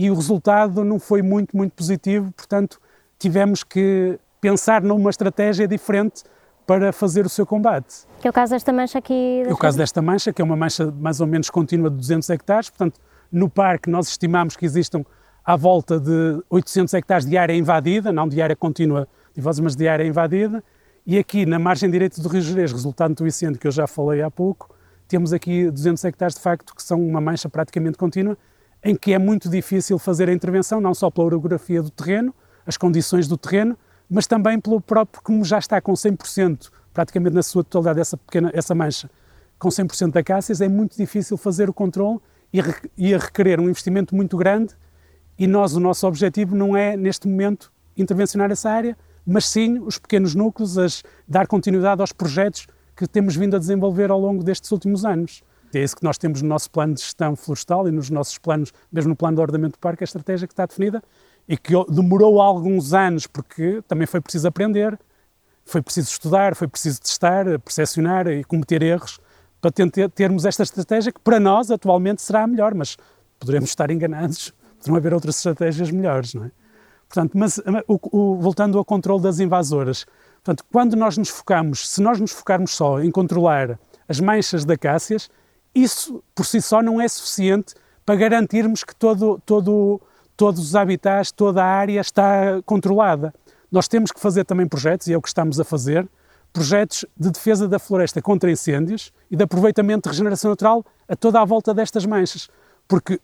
e 0.00 0.10
o 0.10 0.14
resultado 0.14 0.82
não 0.82 0.98
foi 0.98 1.20
muito, 1.20 1.54
muito 1.54 1.72
positivo, 1.72 2.32
portanto 2.32 2.80
tivemos 3.18 3.62
que 3.62 4.18
pensar 4.40 4.80
numa 4.80 5.10
estratégia 5.10 5.68
diferente 5.68 6.22
para 6.66 6.90
fazer 6.90 7.26
o 7.26 7.28
seu 7.28 7.44
combate. 7.44 8.06
Que 8.18 8.26
é 8.26 8.30
o 8.30 8.32
caso 8.32 8.54
desta 8.54 8.72
mancha 8.72 8.98
aqui? 8.98 9.42
É 9.46 9.52
o 9.52 9.58
caso 9.58 9.76
desta 9.76 10.00
mancha, 10.00 10.32
que 10.32 10.40
é 10.40 10.44
uma 10.44 10.56
mancha 10.56 10.90
mais 10.90 11.20
ou 11.20 11.26
menos 11.26 11.50
contínua 11.50 11.90
de 11.90 11.96
200 11.96 12.30
hectares, 12.30 12.70
portanto, 12.70 12.98
no 13.30 13.50
parque 13.50 13.90
nós 13.90 14.08
estimamos 14.08 14.56
que 14.56 14.64
existam 14.64 15.04
à 15.44 15.54
volta 15.54 16.00
de 16.00 16.42
800 16.48 16.94
hectares 16.94 17.26
de 17.26 17.36
área 17.36 17.54
invadida, 17.54 18.10
não 18.10 18.26
de 18.26 18.40
área 18.40 18.56
contínua 18.56 19.06
de 19.36 19.62
mas 19.62 19.76
de 19.76 19.86
área 19.86 20.04
invadida, 20.04 20.64
e 21.06 21.18
aqui 21.18 21.44
na 21.44 21.58
margem 21.58 21.90
direita 21.90 22.22
do 22.22 22.28
Rio 22.30 22.40
Jerez, 22.40 22.72
resultado 22.72 23.14
do 23.14 23.26
incêndio 23.26 23.60
que 23.60 23.66
eu 23.66 23.72
já 23.72 23.86
falei 23.86 24.22
há 24.22 24.30
pouco, 24.30 24.74
temos 25.06 25.34
aqui 25.34 25.70
200 25.70 26.02
hectares 26.06 26.36
de 26.36 26.40
facto 26.40 26.74
que 26.74 26.82
são 26.82 27.06
uma 27.06 27.20
mancha 27.20 27.50
praticamente 27.50 27.98
contínua, 27.98 28.38
em 28.82 28.94
que 28.94 29.12
é 29.12 29.18
muito 29.18 29.48
difícil 29.48 29.98
fazer 29.98 30.28
a 30.28 30.32
intervenção, 30.32 30.80
não 30.80 30.94
só 30.94 31.10
pela 31.10 31.26
orografia 31.26 31.82
do 31.82 31.90
terreno, 31.90 32.34
as 32.66 32.76
condições 32.76 33.28
do 33.28 33.36
terreno, 33.36 33.76
mas 34.08 34.26
também 34.26 34.58
pelo 34.58 34.80
próprio, 34.80 35.22
como 35.22 35.44
já 35.44 35.58
está 35.58 35.80
com 35.80 35.92
100%, 35.92 36.70
praticamente 36.92 37.34
na 37.34 37.42
sua 37.42 37.62
totalidade, 37.62 38.00
essa 38.00 38.16
pequena, 38.16 38.50
essa 38.54 38.74
mancha, 38.74 39.10
com 39.58 39.68
100% 39.68 40.12
de 40.12 40.18
acácias, 40.18 40.60
é 40.60 40.68
muito 40.68 40.96
difícil 40.96 41.36
fazer 41.36 41.68
o 41.68 41.72
controle 41.72 42.18
e, 42.52 42.60
e 42.96 43.14
a 43.14 43.18
requerer 43.18 43.60
um 43.60 43.68
investimento 43.68 44.16
muito 44.16 44.36
grande 44.36 44.74
e 45.38 45.46
nós, 45.46 45.74
o 45.74 45.80
nosso 45.80 46.06
objetivo 46.06 46.54
não 46.54 46.76
é, 46.76 46.96
neste 46.96 47.26
momento, 47.26 47.72
intervencionar 47.96 48.50
essa 48.50 48.70
área, 48.70 48.96
mas 49.26 49.46
sim 49.46 49.78
os 49.78 49.98
pequenos 49.98 50.34
núcleos, 50.34 50.76
as, 50.76 51.02
dar 51.26 51.46
continuidade 51.46 52.00
aos 52.00 52.12
projetos 52.12 52.66
que 52.96 53.06
temos 53.06 53.36
vindo 53.36 53.56
a 53.56 53.58
desenvolver 53.58 54.10
ao 54.10 54.20
longo 54.20 54.44
destes 54.44 54.70
últimos 54.70 55.04
anos. 55.04 55.42
É 55.72 55.82
isso 55.82 55.96
que 55.96 56.02
nós 56.02 56.18
temos 56.18 56.42
no 56.42 56.48
nosso 56.48 56.70
plano 56.70 56.94
de 56.94 57.00
gestão 57.00 57.36
florestal 57.36 57.86
e 57.88 57.92
nos 57.92 58.10
nossos 58.10 58.38
planos, 58.38 58.72
mesmo 58.92 59.10
no 59.10 59.16
plano 59.16 59.36
de 59.36 59.40
ordenamento 59.40 59.72
do 59.72 59.78
parque, 59.78 60.02
a 60.02 60.06
estratégia 60.06 60.46
que 60.46 60.52
está 60.52 60.66
definida 60.66 61.02
e 61.48 61.56
que 61.56 61.72
demorou 61.88 62.40
alguns 62.40 62.92
anos, 62.92 63.26
porque 63.26 63.82
também 63.86 64.06
foi 64.06 64.20
preciso 64.20 64.48
aprender, 64.48 64.98
foi 65.64 65.80
preciso 65.80 66.10
estudar, 66.10 66.54
foi 66.54 66.66
preciso 66.66 67.00
testar, 67.00 67.44
percepcionar 67.60 68.26
e 68.26 68.42
cometer 68.44 68.82
erros 68.82 69.20
para 69.60 69.70
termos 70.14 70.44
esta 70.44 70.62
estratégia 70.62 71.12
que 71.12 71.20
para 71.20 71.38
nós 71.38 71.70
atualmente 71.70 72.22
será 72.22 72.42
a 72.42 72.46
melhor, 72.46 72.74
mas 72.74 72.96
poderemos 73.38 73.70
estar 73.70 73.90
enganados, 73.90 74.52
poderão 74.78 74.96
haver 74.96 75.14
outras 75.14 75.36
estratégias 75.36 75.90
melhores, 75.90 76.34
não 76.34 76.44
é? 76.44 76.50
Portanto, 77.08 77.36
mas 77.36 77.58
o, 77.88 77.98
o, 78.12 78.36
voltando 78.36 78.78
ao 78.78 78.84
controle 78.84 79.22
das 79.22 79.40
invasoras, 79.40 80.06
portanto, 80.42 80.64
quando 80.72 80.94
nós 80.94 81.18
nos 81.18 81.28
focamos, 81.28 81.88
se 81.88 82.00
nós 82.00 82.20
nos 82.20 82.30
focarmos 82.30 82.74
só 82.74 83.00
em 83.00 83.10
controlar 83.10 83.78
as 84.08 84.20
manchas 84.20 84.64
de 84.64 84.72
acácias, 84.72 85.28
isso 85.74 86.22
por 86.34 86.44
si 86.46 86.60
só 86.60 86.82
não 86.82 87.00
é 87.00 87.08
suficiente 87.08 87.74
para 88.04 88.16
garantirmos 88.16 88.82
que 88.82 88.94
todo, 88.94 89.40
todo, 89.44 90.00
todos 90.36 90.60
os 90.60 90.76
habitats, 90.76 91.30
toda 91.30 91.62
a 91.62 91.66
área 91.66 92.00
está 92.00 92.60
controlada. 92.64 93.32
Nós 93.70 93.86
temos 93.86 94.10
que 94.10 94.20
fazer 94.20 94.44
também 94.44 94.66
projetos, 94.66 95.06
e 95.06 95.12
é 95.12 95.16
o 95.16 95.22
que 95.22 95.28
estamos 95.28 95.60
a 95.60 95.64
fazer, 95.64 96.08
projetos 96.52 97.04
de 97.16 97.30
defesa 97.30 97.68
da 97.68 97.78
floresta 97.78 98.20
contra 98.20 98.50
incêndios 98.50 99.12
e 99.30 99.36
de 99.36 99.44
aproveitamento 99.44 100.08
de 100.08 100.08
regeneração 100.10 100.50
natural 100.50 100.84
a 101.08 101.14
toda 101.14 101.40
a 101.40 101.44
volta 101.44 101.72
destas 101.72 102.04
manchas. 102.04 102.48
Porque 102.88 103.20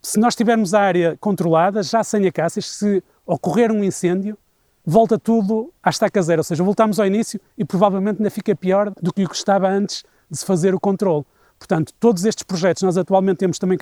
se 0.00 0.18
nós 0.18 0.36
tivermos 0.36 0.72
a 0.72 0.80
área 0.80 1.16
controlada, 1.20 1.82
já 1.82 2.04
sem 2.04 2.26
acácias, 2.26 2.66
se 2.66 3.02
ocorrer 3.26 3.72
um 3.72 3.82
incêndio, 3.82 4.38
volta 4.84 5.18
tudo 5.18 5.72
à 5.82 5.90
estaca 5.90 6.22
zero, 6.22 6.40
ou 6.40 6.44
seja, 6.44 6.62
voltamos 6.62 6.98
ao 6.98 7.06
início 7.06 7.40
e 7.58 7.64
provavelmente 7.64 8.18
ainda 8.18 8.30
fica 8.30 8.54
pior 8.54 8.92
do 9.02 9.12
que 9.12 9.24
o 9.24 9.28
que 9.28 9.36
estava 9.36 9.68
antes 9.68 10.04
de 10.30 10.38
se 10.38 10.44
fazer 10.44 10.74
o 10.74 10.80
controle. 10.80 11.24
Portanto, 11.60 11.92
todos 12.00 12.24
estes 12.24 12.42
projetos, 12.42 12.82
nós 12.82 12.96
atualmente 12.96 13.36
temos 13.36 13.58
também 13.58 13.78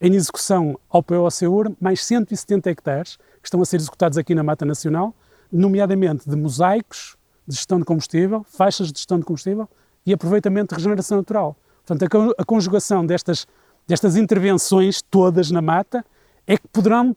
em 0.00 0.14
execução 0.14 0.78
ao 0.88 1.02
POCUR 1.02 1.74
mais 1.80 2.04
170 2.04 2.70
hectares 2.70 3.16
que 3.42 3.48
estão 3.48 3.60
a 3.60 3.64
ser 3.66 3.76
executados 3.76 4.16
aqui 4.16 4.36
na 4.36 4.44
Mata 4.44 4.64
Nacional, 4.64 5.12
nomeadamente 5.52 6.30
de 6.30 6.36
mosaicos 6.36 7.16
de 7.46 7.56
gestão 7.56 7.78
de 7.78 7.84
combustível, 7.84 8.46
faixas 8.48 8.92
de 8.92 8.98
gestão 8.98 9.18
de 9.18 9.24
combustível 9.24 9.68
e 10.06 10.12
aproveitamento 10.12 10.68
de 10.68 10.76
regeneração 10.76 11.18
natural. 11.18 11.56
Portanto, 11.84 12.34
a 12.38 12.44
conjugação 12.44 13.04
destas, 13.04 13.46
destas 13.86 14.16
intervenções 14.16 15.02
todas 15.02 15.50
na 15.50 15.60
mata 15.60 16.04
é 16.46 16.56
que 16.56 16.68
poderão 16.68 17.16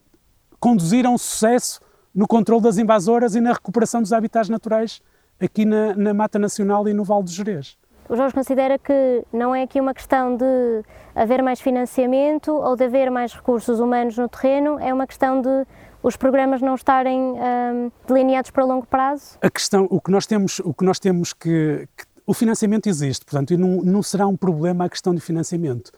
conduzir 0.60 1.05
a 1.05 1.10
um 1.10 1.17
sucesso 1.17 1.79
no 2.13 2.27
controle 2.27 2.63
das 2.63 2.77
invasoras 2.77 3.36
e 3.36 3.41
na 3.41 3.53
recuperação 3.53 4.01
dos 4.01 4.12
habitats 4.12 4.50
naturais 4.50 5.00
aqui 5.39 5.63
na, 5.63 5.96
na 5.96 6.13
Mata 6.13 6.39
Nacional 6.39 6.88
e 6.88 6.93
no 6.93 7.03
Vale 7.03 7.24
do 7.24 7.29
Jerez. 7.29 7.77
O 8.10 8.15
Jorge 8.15 8.34
considera 8.34 8.77
que 8.77 9.24
não 9.31 9.55
é 9.55 9.63
aqui 9.63 9.79
uma 9.79 9.93
questão 9.93 10.36
de 10.36 10.84
haver 11.15 11.41
mais 11.41 11.62
financiamento 11.62 12.51
ou 12.51 12.75
de 12.75 12.84
haver 12.84 13.10
mais 13.10 13.34
recursos 13.34 13.79
humanos 13.79 14.17
no 14.17 14.27
terreno, 14.27 14.79
é 14.79 14.93
uma 14.93 15.08
questão 15.08 15.41
de 15.41 15.65
os 16.03 16.17
programas 16.17 16.62
não 16.62 16.75
estarem 16.75 17.20
um, 17.20 17.91
delineados 18.08 18.50
para 18.50 18.65
longo 18.65 18.86
prazo? 18.86 19.38
A 19.41 19.50
questão, 19.50 19.88
o 19.89 20.01
que 20.01 20.10
nós 20.10 20.25
temos, 20.25 20.60
o 20.60 20.74
que 20.74 20.84
nós 20.84 21.00
temos 21.00 21.31
que, 21.31 21.88
que 21.96 22.05
o 22.25 22.34
financiamento 22.34 22.88
existe, 22.88 23.24
portanto, 23.24 23.53
e 23.53 23.58
não, 23.58 23.81
não 23.81 24.01
será 24.01 24.25
um 24.27 24.36
problema 24.36 24.86
a 24.86 24.89
questão 24.89 25.13
do 25.13 25.22
financiamento. 25.22 25.91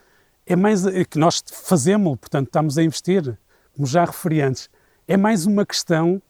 É 0.45 0.55
mais 0.55 0.85
é 0.85 1.05
que 1.05 1.17
nós 1.17 1.41
fazemos, 1.51 2.17
portanto, 2.17 2.47
estamos 2.47 2.77
a 2.77 2.83
investir, 2.83 3.37
como 3.73 3.87
já 3.87 4.03
referi 4.03 4.41
antes, 4.41 4.69
é 5.07 5.15
mais 5.15 5.45
uma 5.45 5.65
questão 5.65 6.21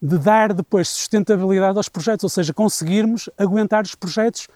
de 0.00 0.18
dar 0.18 0.52
depois 0.52 0.88
sustentabilidade 0.88 1.76
aos 1.76 1.88
projetos, 1.88 2.24
ou 2.24 2.28
seja, 2.28 2.52
conseguirmos 2.52 3.30
aguentar 3.38 3.84
os 3.84 3.94
projetos 3.94 4.48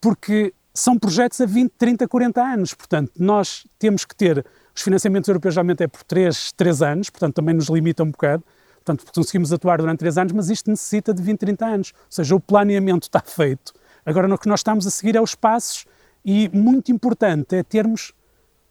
porque 0.00 0.52
são 0.72 0.98
projetos 0.98 1.40
a 1.40 1.46
20, 1.46 1.72
30, 1.78 2.06
40 2.06 2.42
anos. 2.42 2.74
Portanto, 2.74 3.12
nós 3.18 3.66
temos 3.78 4.04
que 4.04 4.14
ter. 4.14 4.44
Os 4.74 4.82
financiamentos 4.82 5.28
europeus 5.28 5.54
geralmente 5.54 5.82
é 5.82 5.88
por 5.88 6.02
3, 6.04 6.52
3 6.52 6.82
anos, 6.82 7.10
portanto, 7.10 7.34
também 7.34 7.54
nos 7.54 7.68
limita 7.68 8.02
um 8.02 8.10
bocado. 8.10 8.44
Portanto, 8.84 9.10
conseguimos 9.12 9.52
atuar 9.52 9.78
durante 9.78 9.98
3 10.00 10.18
anos, 10.18 10.32
mas 10.32 10.50
isto 10.50 10.70
necessita 10.70 11.12
de 11.12 11.22
20, 11.22 11.38
30 11.40 11.66
anos. 11.66 11.92
Ou 11.96 12.06
seja, 12.10 12.36
o 12.36 12.40
planeamento 12.40 13.04
está 13.04 13.20
feito. 13.20 13.72
Agora, 14.04 14.32
o 14.32 14.38
que 14.38 14.48
nós 14.48 14.60
estamos 14.60 14.86
a 14.86 14.90
seguir 14.90 15.16
é 15.16 15.20
os 15.20 15.34
passos 15.34 15.86
e 16.24 16.48
muito 16.52 16.92
importante 16.92 17.56
é 17.56 17.62
termos, 17.62 18.12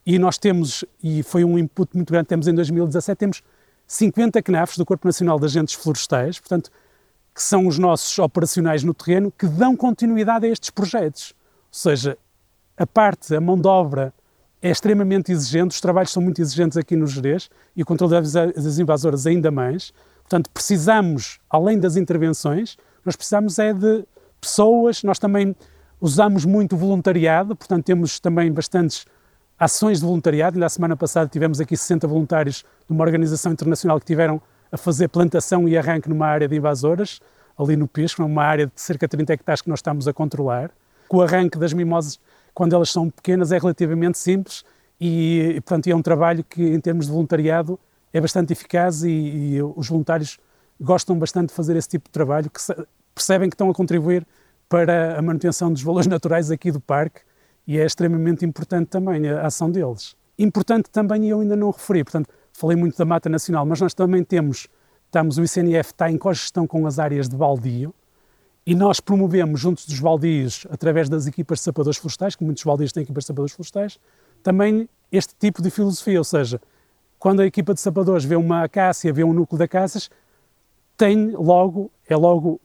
e 0.06 0.20
nós 0.20 0.38
temos, 0.38 0.86
e 1.02 1.24
foi 1.24 1.44
um 1.44 1.58
input 1.58 1.96
muito 1.96 2.12
grande, 2.12 2.28
temos 2.28 2.48
em 2.48 2.54
2017, 2.54 3.18
temos 3.18 3.44
50 3.88 4.42
CNAFs 4.42 4.78
do 4.78 4.86
Corpo 4.86 5.08
Nacional 5.08 5.40
de 5.40 5.46
Agentes 5.46 5.74
Florestais, 5.74 6.40
portanto, 6.40 6.70
que 7.36 7.44
são 7.44 7.68
os 7.68 7.78
nossos 7.78 8.18
operacionais 8.18 8.82
no 8.82 8.94
terreno, 8.94 9.30
que 9.30 9.46
dão 9.46 9.76
continuidade 9.76 10.46
a 10.46 10.50
estes 10.50 10.70
projetos. 10.70 11.36
Ou 11.68 11.78
seja, 11.78 12.18
a 12.78 12.88
parte, 12.88 13.36
a 13.36 13.42
mão 13.42 13.60
de 13.60 13.68
obra 13.68 14.14
é 14.62 14.72
extremamente 14.72 15.34
exigente, 15.34 15.76
os 15.76 15.82
trabalhos 15.82 16.12
são 16.12 16.24
muito 16.24 16.42
exigentes 16.42 16.78
aqui 16.78 16.96
no 16.96 17.06
Jerez 17.06 17.50
e 17.76 17.84
o 17.84 17.86
controle 17.86 18.14
das 18.22 18.80
invasoras 18.80 19.28
ainda 19.28 19.52
mais. 19.52 19.92
Portanto, 20.24 20.50
precisamos, 20.50 21.40
além 21.50 21.78
das 21.78 21.98
intervenções, 21.98 22.78
nós 23.04 23.18
precisamos 23.18 23.60
é 23.60 23.74
de 23.74 24.06
pessoas, 24.40 25.04
nós 25.04 25.20
também 25.20 25.54
usamos 26.00 26.46
muito 26.46 26.78
voluntariado, 26.78 27.56
portanto 27.56 27.84
temos 27.84 28.20
também 28.20 28.52
bastantes 28.52 29.06
ações 29.60 30.00
de 30.00 30.06
voluntariado. 30.06 30.56
Ainda 30.56 30.66
a 30.68 30.70
semana 30.70 30.96
passada 30.96 31.30
tivemos 31.30 31.60
aqui 31.60 31.76
60 31.76 32.08
voluntários 32.08 32.64
de 32.88 32.94
uma 32.94 33.04
organização 33.04 33.52
internacional 33.52 34.00
que 34.00 34.06
tiveram 34.06 34.42
a 34.72 34.78
fazer 34.78 35.08
plantação 35.08 35.68
e 35.68 35.78
arranque 35.78 36.10
numa 36.10 36.28
área 36.28 36.48
de 36.48 36.56
invasoras, 36.56 37.20
ali 37.58 37.76
no 37.76 37.88
Pisco, 37.88 38.22
numa 38.22 38.44
área 38.44 38.68
de 38.68 38.74
cerca 38.76 39.08
de 39.08 39.12
30 39.12 39.34
hectares 39.34 39.62
que 39.62 39.70
nós 39.70 39.80
estamos 39.80 40.08
a 40.08 40.14
controlar. 40.14 40.72
O 41.10 41.22
arranque 41.22 41.58
das 41.58 41.74
mimosas, 41.74 42.20
quando 42.54 42.76
elas 42.76 42.90
são 42.90 43.10
pequenas, 43.10 43.52
é 43.52 43.58
relativamente 43.58 44.18
simples 44.18 44.64
e, 45.00 45.54
e 45.56 45.62
portanto, 45.62 45.88
é 45.88 45.96
um 45.96 46.02
trabalho 46.02 46.44
que, 46.44 46.64
em 46.64 46.80
termos 46.80 47.06
de 47.06 47.12
voluntariado, 47.12 47.80
é 48.12 48.20
bastante 48.20 48.54
eficaz 48.54 49.04
e, 49.04 49.10
e 49.10 49.62
os 49.62 49.90
voluntários 49.90 50.40
gostam 50.80 51.18
bastante 51.18 51.50
de 51.50 51.56
fazer 51.56 51.76
esse 51.76 51.90
tipo 51.90 52.10
de 52.10 52.12
trabalho, 52.12 52.50
que 52.50 52.60
percebem 53.14 53.50
que 53.50 53.56
estão 53.56 53.70
a 53.70 53.74
contribuir 53.74 54.26
para 54.68 55.18
a 55.18 55.22
manutenção 55.22 55.72
dos 55.72 55.82
valores 55.82 56.08
naturais 56.08 56.52
aqui 56.52 56.72
do 56.72 56.80
parque 56.80 57.22
e 57.68 57.80
é 57.80 57.86
extremamente 57.86 58.46
importante 58.46 58.88
também 58.88 59.28
a 59.28 59.46
ação 59.46 59.70
deles. 59.70 60.16
Importante 60.38 60.90
também, 60.90 61.26
e 61.26 61.30
eu 61.30 61.40
ainda 61.40 61.56
não 61.56 61.72
referi, 61.72 62.04
portanto, 62.04 62.30
falei 62.56 62.78
muito 62.78 62.98
da 62.98 63.04
Mata 63.04 63.30
Nacional, 63.30 63.66
mas 63.66 63.82
nós 63.82 63.94
também 63.94 64.24
temos, 64.24 64.68
estamos, 65.06 65.38
o 65.38 65.44
ICNF 65.44 65.92
está 65.92 66.10
em 66.10 66.18
cogestão 66.18 66.66
com 66.66 66.88
as 66.88 67.00
áreas 67.00 67.28
de 67.28 67.36
baldio, 67.36 67.94
e 68.66 68.74
nós 68.74 69.00
promovemos, 69.00 69.60
juntos 69.60 69.86
dos 69.86 70.00
baldios, 70.00 70.66
através 70.72 71.08
das 71.10 71.28
equipas 71.28 71.60
de 71.60 71.66
sapadores 71.66 72.00
florestais, 72.00 72.36
que 72.36 72.44
muitos 72.44 72.64
baldios 72.64 72.92
têm 72.94 73.04
equipas 73.04 73.26
de 73.26 73.28
sapadores 73.28 73.54
florestais, 73.54 74.00
também 74.42 74.90
este 75.12 75.36
tipo 75.38 75.62
de 75.62 75.70
filosofia, 75.70 76.18
ou 76.18 76.24
seja, 76.24 76.60
quando 77.20 77.42
a 77.42 77.46
equipa 77.46 77.74
de 77.74 77.82
sapadores 77.82 78.24
vê 78.24 78.38
uma 78.38 78.64
acácia, 78.64 79.12
vê 79.12 79.24
um 79.24 79.34
núcleo 79.34 79.58
de 79.58 79.66
acácias, 79.66 80.10
tem 80.96 81.32
logo, 81.32 81.92
é 82.08 82.16
logo, 82.16 82.60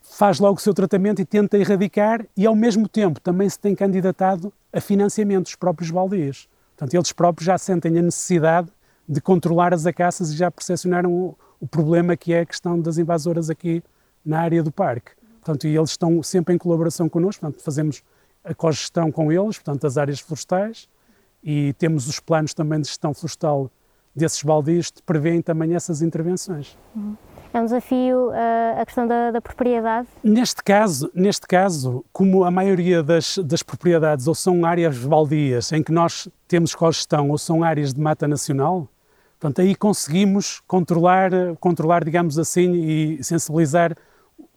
faz 0.00 0.40
logo 0.40 0.56
o 0.56 0.60
seu 0.60 0.72
tratamento 0.72 1.20
e 1.20 1.26
tenta 1.26 1.58
erradicar 1.58 2.24
e 2.36 2.46
ao 2.46 2.56
mesmo 2.56 2.88
tempo 2.88 3.20
também 3.20 3.48
se 3.48 3.58
tem 3.58 3.74
candidatado 3.74 4.52
a 4.72 4.80
financiamento 4.80 5.44
dos 5.44 5.56
próprios 5.56 5.90
baldios. 5.90 6.48
Portanto, 6.74 6.94
eles 6.94 7.12
próprios 7.12 7.44
já 7.44 7.58
sentem 7.58 7.98
a 7.98 8.02
necessidade 8.02 8.72
de 9.10 9.20
controlar 9.20 9.74
as 9.74 9.86
acácias 9.86 10.30
e 10.30 10.36
já 10.36 10.48
percepcionaram 10.52 11.12
o, 11.12 11.36
o 11.58 11.66
problema 11.66 12.16
que 12.16 12.32
é 12.32 12.42
a 12.42 12.46
questão 12.46 12.80
das 12.80 12.96
invasoras 12.96 13.50
aqui 13.50 13.82
na 14.24 14.38
área 14.38 14.62
do 14.62 14.70
parque. 14.70 15.10
Portanto, 15.40 15.66
e 15.66 15.76
eles 15.76 15.90
estão 15.90 16.22
sempre 16.22 16.54
em 16.54 16.58
colaboração 16.58 17.08
connosco, 17.08 17.40
portanto, 17.40 17.60
fazemos 17.64 18.04
a 18.44 18.54
cogestão 18.54 19.10
com 19.10 19.32
eles, 19.32 19.58
portanto, 19.58 19.84
as 19.84 19.98
áreas 19.98 20.20
florestais, 20.20 20.88
e 21.42 21.72
temos 21.72 22.06
os 22.06 22.20
planos 22.20 22.54
também 22.54 22.80
de 22.80 22.86
gestão 22.86 23.12
florestal 23.12 23.68
desses 24.14 24.44
baldios 24.44 24.92
que 24.92 25.02
prevêem 25.02 25.42
também 25.42 25.74
essas 25.74 26.02
intervenções. 26.02 26.78
Uhum. 26.94 27.16
É 27.52 27.60
um 27.60 27.64
desafio 27.64 28.28
uh, 28.28 28.80
a 28.80 28.86
questão 28.86 29.08
da, 29.08 29.32
da, 29.32 29.40
propriedade? 29.40 30.06
Neste 30.22 30.62
caso, 30.62 31.10
neste 31.12 31.48
caso, 31.48 32.04
como 32.12 32.44
a 32.44 32.50
maioria 32.50 33.02
das, 33.02 33.38
das 33.38 33.60
propriedades 33.60 34.28
ou 34.28 34.36
são 34.36 34.64
áreas 34.64 34.96
baldias 34.98 35.72
em 35.72 35.82
que 35.82 35.90
nós 35.90 36.28
temos 36.46 36.76
cogestão 36.76 37.28
ou 37.28 37.38
são 37.38 37.64
áreas 37.64 37.92
de 37.92 38.00
mata 38.00 38.28
nacional, 38.28 38.88
portanto, 39.40 39.62
aí 39.62 39.74
conseguimos 39.74 40.60
controlar, 40.66 41.30
controlar, 41.58 42.04
digamos 42.04 42.38
assim, 42.38 42.72
e 42.74 43.24
sensibilizar 43.24 43.96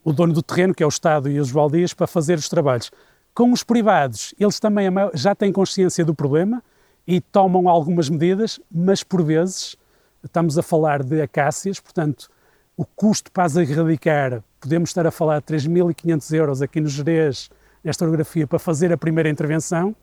o 0.04 0.12
dono 0.12 0.34
do 0.34 0.42
terreno, 0.42 0.74
que 0.74 0.82
é 0.82 0.86
o 0.86 0.90
Estado 0.90 1.30
e 1.30 1.40
os 1.40 1.50
baldias, 1.50 1.94
para 1.94 2.06
fazer 2.06 2.36
os 2.36 2.50
trabalhos. 2.50 2.92
Com 3.32 3.50
os 3.50 3.64
privados, 3.64 4.34
eles 4.38 4.60
também 4.60 4.88
já 5.14 5.34
têm 5.34 5.50
consciência 5.50 6.04
do 6.04 6.14
problema 6.14 6.62
e 7.06 7.18
tomam 7.18 7.66
algumas 7.66 8.10
medidas, 8.10 8.60
mas 8.70 9.02
por 9.02 9.22
vezes 9.22 9.74
estamos 10.22 10.58
a 10.58 10.62
falar 10.62 11.02
de 11.02 11.20
acácias, 11.20 11.80
portanto, 11.80 12.28
o 12.76 12.84
custo 12.84 13.32
para 13.32 13.44
as 13.44 13.56
erradicar, 13.56 14.42
podemos 14.60 14.90
estar 14.90 15.06
a 15.06 15.10
falar 15.10 15.40
de 15.40 15.46
3.500 15.46 16.34
euros 16.34 16.62
aqui 16.62 16.80
no 16.80 16.88
Jerez, 16.88 17.50
nesta 17.82 18.04
orografia, 18.04 18.46
para 18.46 18.58
fazer 18.58 18.92
a 18.92 18.98
primeira 18.98 19.30
intervenção, 19.30 19.96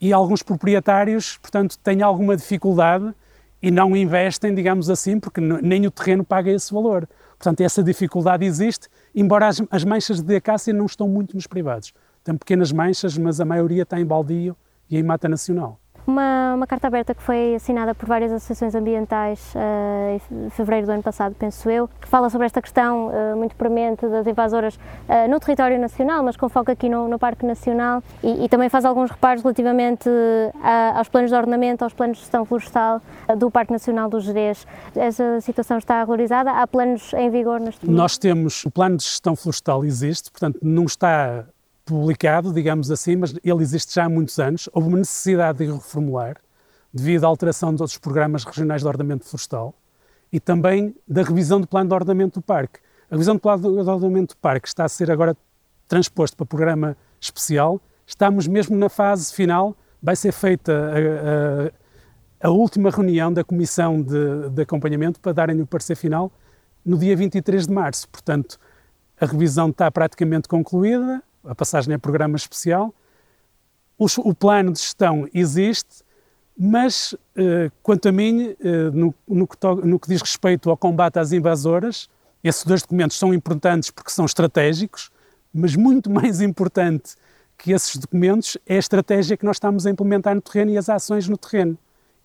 e 0.00 0.12
alguns 0.12 0.42
proprietários, 0.42 1.38
portanto, 1.38 1.78
têm 1.78 2.02
alguma 2.02 2.36
dificuldade 2.36 3.14
e 3.62 3.70
não 3.70 3.96
investem, 3.96 4.54
digamos 4.54 4.88
assim, 4.88 5.18
porque 5.18 5.40
nem 5.40 5.86
o 5.86 5.90
terreno 5.90 6.24
paga 6.24 6.50
esse 6.50 6.72
valor. 6.72 7.08
Portanto, 7.30 7.60
essa 7.60 7.82
dificuldade 7.82 8.44
existe, 8.44 8.88
embora 9.14 9.48
as, 9.48 9.62
as 9.70 9.84
manchas 9.84 10.20
de 10.20 10.36
acácia 10.36 10.72
não 10.72 10.86
estão 10.86 11.08
muito 11.08 11.34
nos 11.34 11.46
privados. 11.46 11.92
Tem 12.22 12.36
pequenas 12.36 12.72
manchas, 12.72 13.16
mas 13.16 13.40
a 13.40 13.44
maioria 13.44 13.82
está 13.82 14.00
em 14.00 14.04
baldio 14.04 14.56
e 14.88 14.96
em 14.96 15.02
mata 15.02 15.28
nacional 15.28 15.80
uma, 16.08 16.54
uma 16.54 16.66
carta 16.66 16.86
aberta 16.86 17.14
que 17.14 17.22
foi 17.22 17.54
assinada 17.54 17.94
por 17.94 18.08
várias 18.08 18.32
associações 18.32 18.74
ambientais 18.74 19.54
uh, 19.54 20.46
em 20.46 20.50
fevereiro 20.50 20.86
do 20.86 20.92
ano 20.92 21.02
passado, 21.02 21.36
penso 21.38 21.68
eu, 21.68 21.86
que 22.00 22.08
fala 22.08 22.30
sobre 22.30 22.46
esta 22.46 22.62
questão 22.62 23.08
uh, 23.08 23.36
muito 23.36 23.54
premente 23.54 24.08
das 24.08 24.26
invasoras 24.26 24.76
uh, 24.76 25.30
no 25.30 25.38
território 25.38 25.78
nacional, 25.78 26.22
mas 26.22 26.34
com 26.34 26.48
foco 26.48 26.70
aqui 26.70 26.88
no, 26.88 27.08
no 27.08 27.18
Parque 27.18 27.44
Nacional 27.44 28.02
e, 28.22 28.46
e, 28.46 28.48
também 28.48 28.70
faz 28.70 28.86
alguns 28.86 29.10
reparos 29.10 29.42
relativamente 29.42 30.08
a, 30.62 30.98
aos 30.98 31.10
planos 31.10 31.30
de 31.30 31.36
ordenamento, 31.36 31.84
aos 31.84 31.92
planos 31.92 32.16
de 32.16 32.22
gestão 32.22 32.44
florestal 32.46 33.02
do 33.36 33.50
Parque 33.50 33.72
Nacional 33.72 34.08
do 34.08 34.18
Jerez. 34.18 34.66
Essa 34.96 35.42
situação 35.42 35.76
está 35.76 36.00
regularizada? 36.00 36.52
Há 36.52 36.66
planos 36.66 37.12
em 37.12 37.28
vigor 37.28 37.60
neste 37.60 37.84
momento? 37.84 38.00
Nós 38.00 38.16
temos, 38.16 38.64
o 38.64 38.70
plano 38.70 38.96
de 38.96 39.04
gestão 39.04 39.36
florestal 39.36 39.84
existe, 39.84 40.30
portanto 40.30 40.58
não 40.62 40.84
está 40.84 41.44
publicado, 41.88 42.52
digamos 42.52 42.90
assim, 42.90 43.16
mas 43.16 43.34
ele 43.42 43.62
existe 43.62 43.94
já 43.94 44.04
há 44.04 44.08
muitos 44.08 44.38
anos. 44.38 44.68
Houve 44.72 44.88
uma 44.88 44.98
necessidade 44.98 45.58
de 45.58 45.72
reformular 45.72 46.36
devido 46.92 47.24
à 47.24 47.26
alteração 47.26 47.74
de 47.74 47.82
outros 47.82 47.98
programas 47.98 48.44
regionais 48.44 48.82
de 48.82 48.88
ordenamento 48.88 49.24
florestal 49.24 49.74
e 50.32 50.38
também 50.38 50.94
da 51.06 51.22
revisão 51.22 51.60
do 51.60 51.66
plano 51.66 51.88
de 51.88 51.94
ordenamento 51.94 52.40
do 52.40 52.42
parque. 52.42 52.80
A 53.10 53.14
revisão 53.14 53.36
do 53.36 53.40
plano 53.40 53.62
de 53.62 53.90
ordenamento 53.90 54.34
do 54.34 54.38
parque 54.38 54.68
está 54.68 54.84
a 54.84 54.88
ser 54.88 55.10
agora 55.10 55.36
transposto 55.86 56.36
para 56.36 56.46
programa 56.46 56.96
especial. 57.20 57.80
Estamos 58.06 58.46
mesmo 58.46 58.76
na 58.76 58.88
fase 58.88 59.32
final, 59.32 59.76
vai 60.02 60.14
ser 60.14 60.32
feita 60.32 60.72
a, 60.72 62.46
a, 62.46 62.48
a 62.48 62.50
última 62.50 62.90
reunião 62.90 63.32
da 63.32 63.42
comissão 63.42 64.02
de, 64.02 64.50
de 64.50 64.62
acompanhamento 64.62 65.20
para 65.20 65.32
darem 65.32 65.60
o 65.60 65.66
parecer 65.66 65.96
final 65.96 66.30
no 66.84 66.98
dia 66.98 67.16
23 67.16 67.66
de 67.66 67.72
março. 67.72 68.08
Portanto, 68.08 68.58
a 69.20 69.26
revisão 69.26 69.70
está 69.70 69.90
praticamente 69.90 70.46
concluída, 70.46 71.22
a 71.48 71.54
passagem 71.54 71.94
a 71.94 71.98
programa 71.98 72.36
especial. 72.36 72.94
O, 73.98 74.32
plano 74.32 74.72
de 74.72 74.78
gestão 74.78 75.28
existe, 75.34 76.04
mas, 76.56 77.16
eh, 77.34 77.68
quanto 77.82 78.08
a 78.08 78.12
mim, 78.12 78.54
eh, 78.60 78.90
no, 78.92 79.12
no, 79.26 79.46
que 79.46 79.56
no, 79.84 79.98
que 79.98 80.08
diz 80.08 80.20
respeito 80.20 80.70
ao 80.70 80.76
combate 80.76 81.18
às 81.18 81.32
invasoras, 81.32 82.08
esses 82.44 82.62
dois 82.64 82.82
documentos 82.82 83.18
são 83.18 83.34
importantes 83.34 83.90
porque 83.90 84.10
são 84.10 84.24
estratégicos, 84.24 85.10
mas 85.52 85.74
muito 85.74 86.08
mais 86.12 86.40
importante 86.40 87.16
que 87.56 87.72
esses 87.72 87.96
documentos 87.96 88.56
é 88.64 88.76
a 88.76 88.78
estratégia 88.78 89.36
que 89.36 89.44
nós 89.44 89.56
estamos 89.56 89.84
a 89.84 89.90
implementar 89.90 90.34
no 90.34 90.40
terreno 90.40 90.70
e 90.70 90.78
as 90.78 90.88
ações 90.88 91.28
no 91.28 91.36
terreno. 91.36 91.76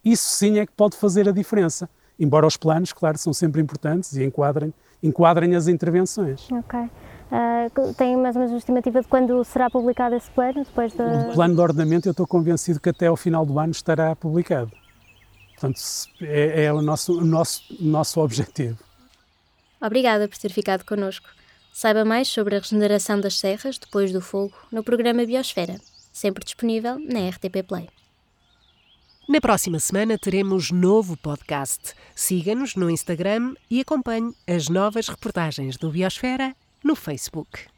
Isso 0.06 0.30
sim 0.36 0.60
é 0.60 0.66
que 0.68 0.74
pode 0.74 0.96
fazer 0.96 1.28
a 1.28 1.32
diferença. 1.32 1.90
Embora 2.20 2.46
os 2.46 2.56
planos, 2.56 2.94
claro, 2.94 3.18
são 3.18 3.34
sempre 3.34 3.60
importantes 3.60 4.14
e 4.14 4.24
enquadrem, 4.24 4.72
enquadrem 5.02 5.56
as 5.56 5.68
intervenções. 5.68 6.48
Ok. 6.52 6.88
Uh, 7.34 7.94
tem 7.96 8.16
mais 8.16 8.36
ou 8.36 8.42
menos 8.42 8.52
uma 8.52 8.60
estimativa 8.60 9.02
de 9.02 9.08
quando 9.08 9.44
será 9.44 9.68
publicado 9.68 10.14
esse 10.14 10.30
plano? 10.30 10.64
Depois 10.64 10.94
da... 10.94 11.30
O 11.30 11.34
plano 11.34 11.56
de 11.56 11.62
ordenamento 11.62 12.08
eu 12.08 12.12
estou 12.12 12.28
convencido 12.28 12.80
que 12.80 12.90
até 12.90 13.08
ao 13.08 13.18
final 13.18 13.44
do 13.44 13.58
ano 13.58 13.72
estará 13.72 14.16
publicado. 14.16 14.72
Portanto, 15.54 15.82
é, 16.22 16.66
é 16.66 16.74
o 16.74 16.80
nosso, 16.80 17.18
o 17.18 17.26
nosso, 17.26 17.64
nosso 17.80 18.20
objetivo. 18.22 18.78
Obrigada 19.82 20.28
por 20.28 20.38
ter 20.38 20.52
ficado 20.52 20.86
connosco. 20.86 21.28
Saiba 21.74 22.06
mais 22.06 22.28
sobre 22.28 22.56
a 22.56 22.60
regeneração 22.60 23.20
das 23.20 23.40
serras 23.40 23.80
depois 23.80 24.12
do 24.12 24.22
fogo 24.22 24.54
no 24.72 24.84
programa 24.84 25.26
Biosfera, 25.26 25.78
sempre 26.12 26.44
disponível 26.44 27.00
na 27.00 27.30
RTP 27.30 27.64
Play. 27.68 27.90
Na 29.28 29.42
próxima 29.42 29.80
semana 29.80 30.20
teremos 30.20 30.70
novo 30.70 31.18
podcast. 31.18 31.96
Siga-nos 32.14 32.76
no 32.76 32.92
Instagram 32.92 33.56
e 33.72 33.82
acompanhe 33.82 34.36
as 34.46 34.70
novas 34.70 35.08
reportagens 35.08 35.78
do 35.78 35.90
Biosfera 35.90 36.56
no 36.84 36.96
Facebook. 36.96 37.73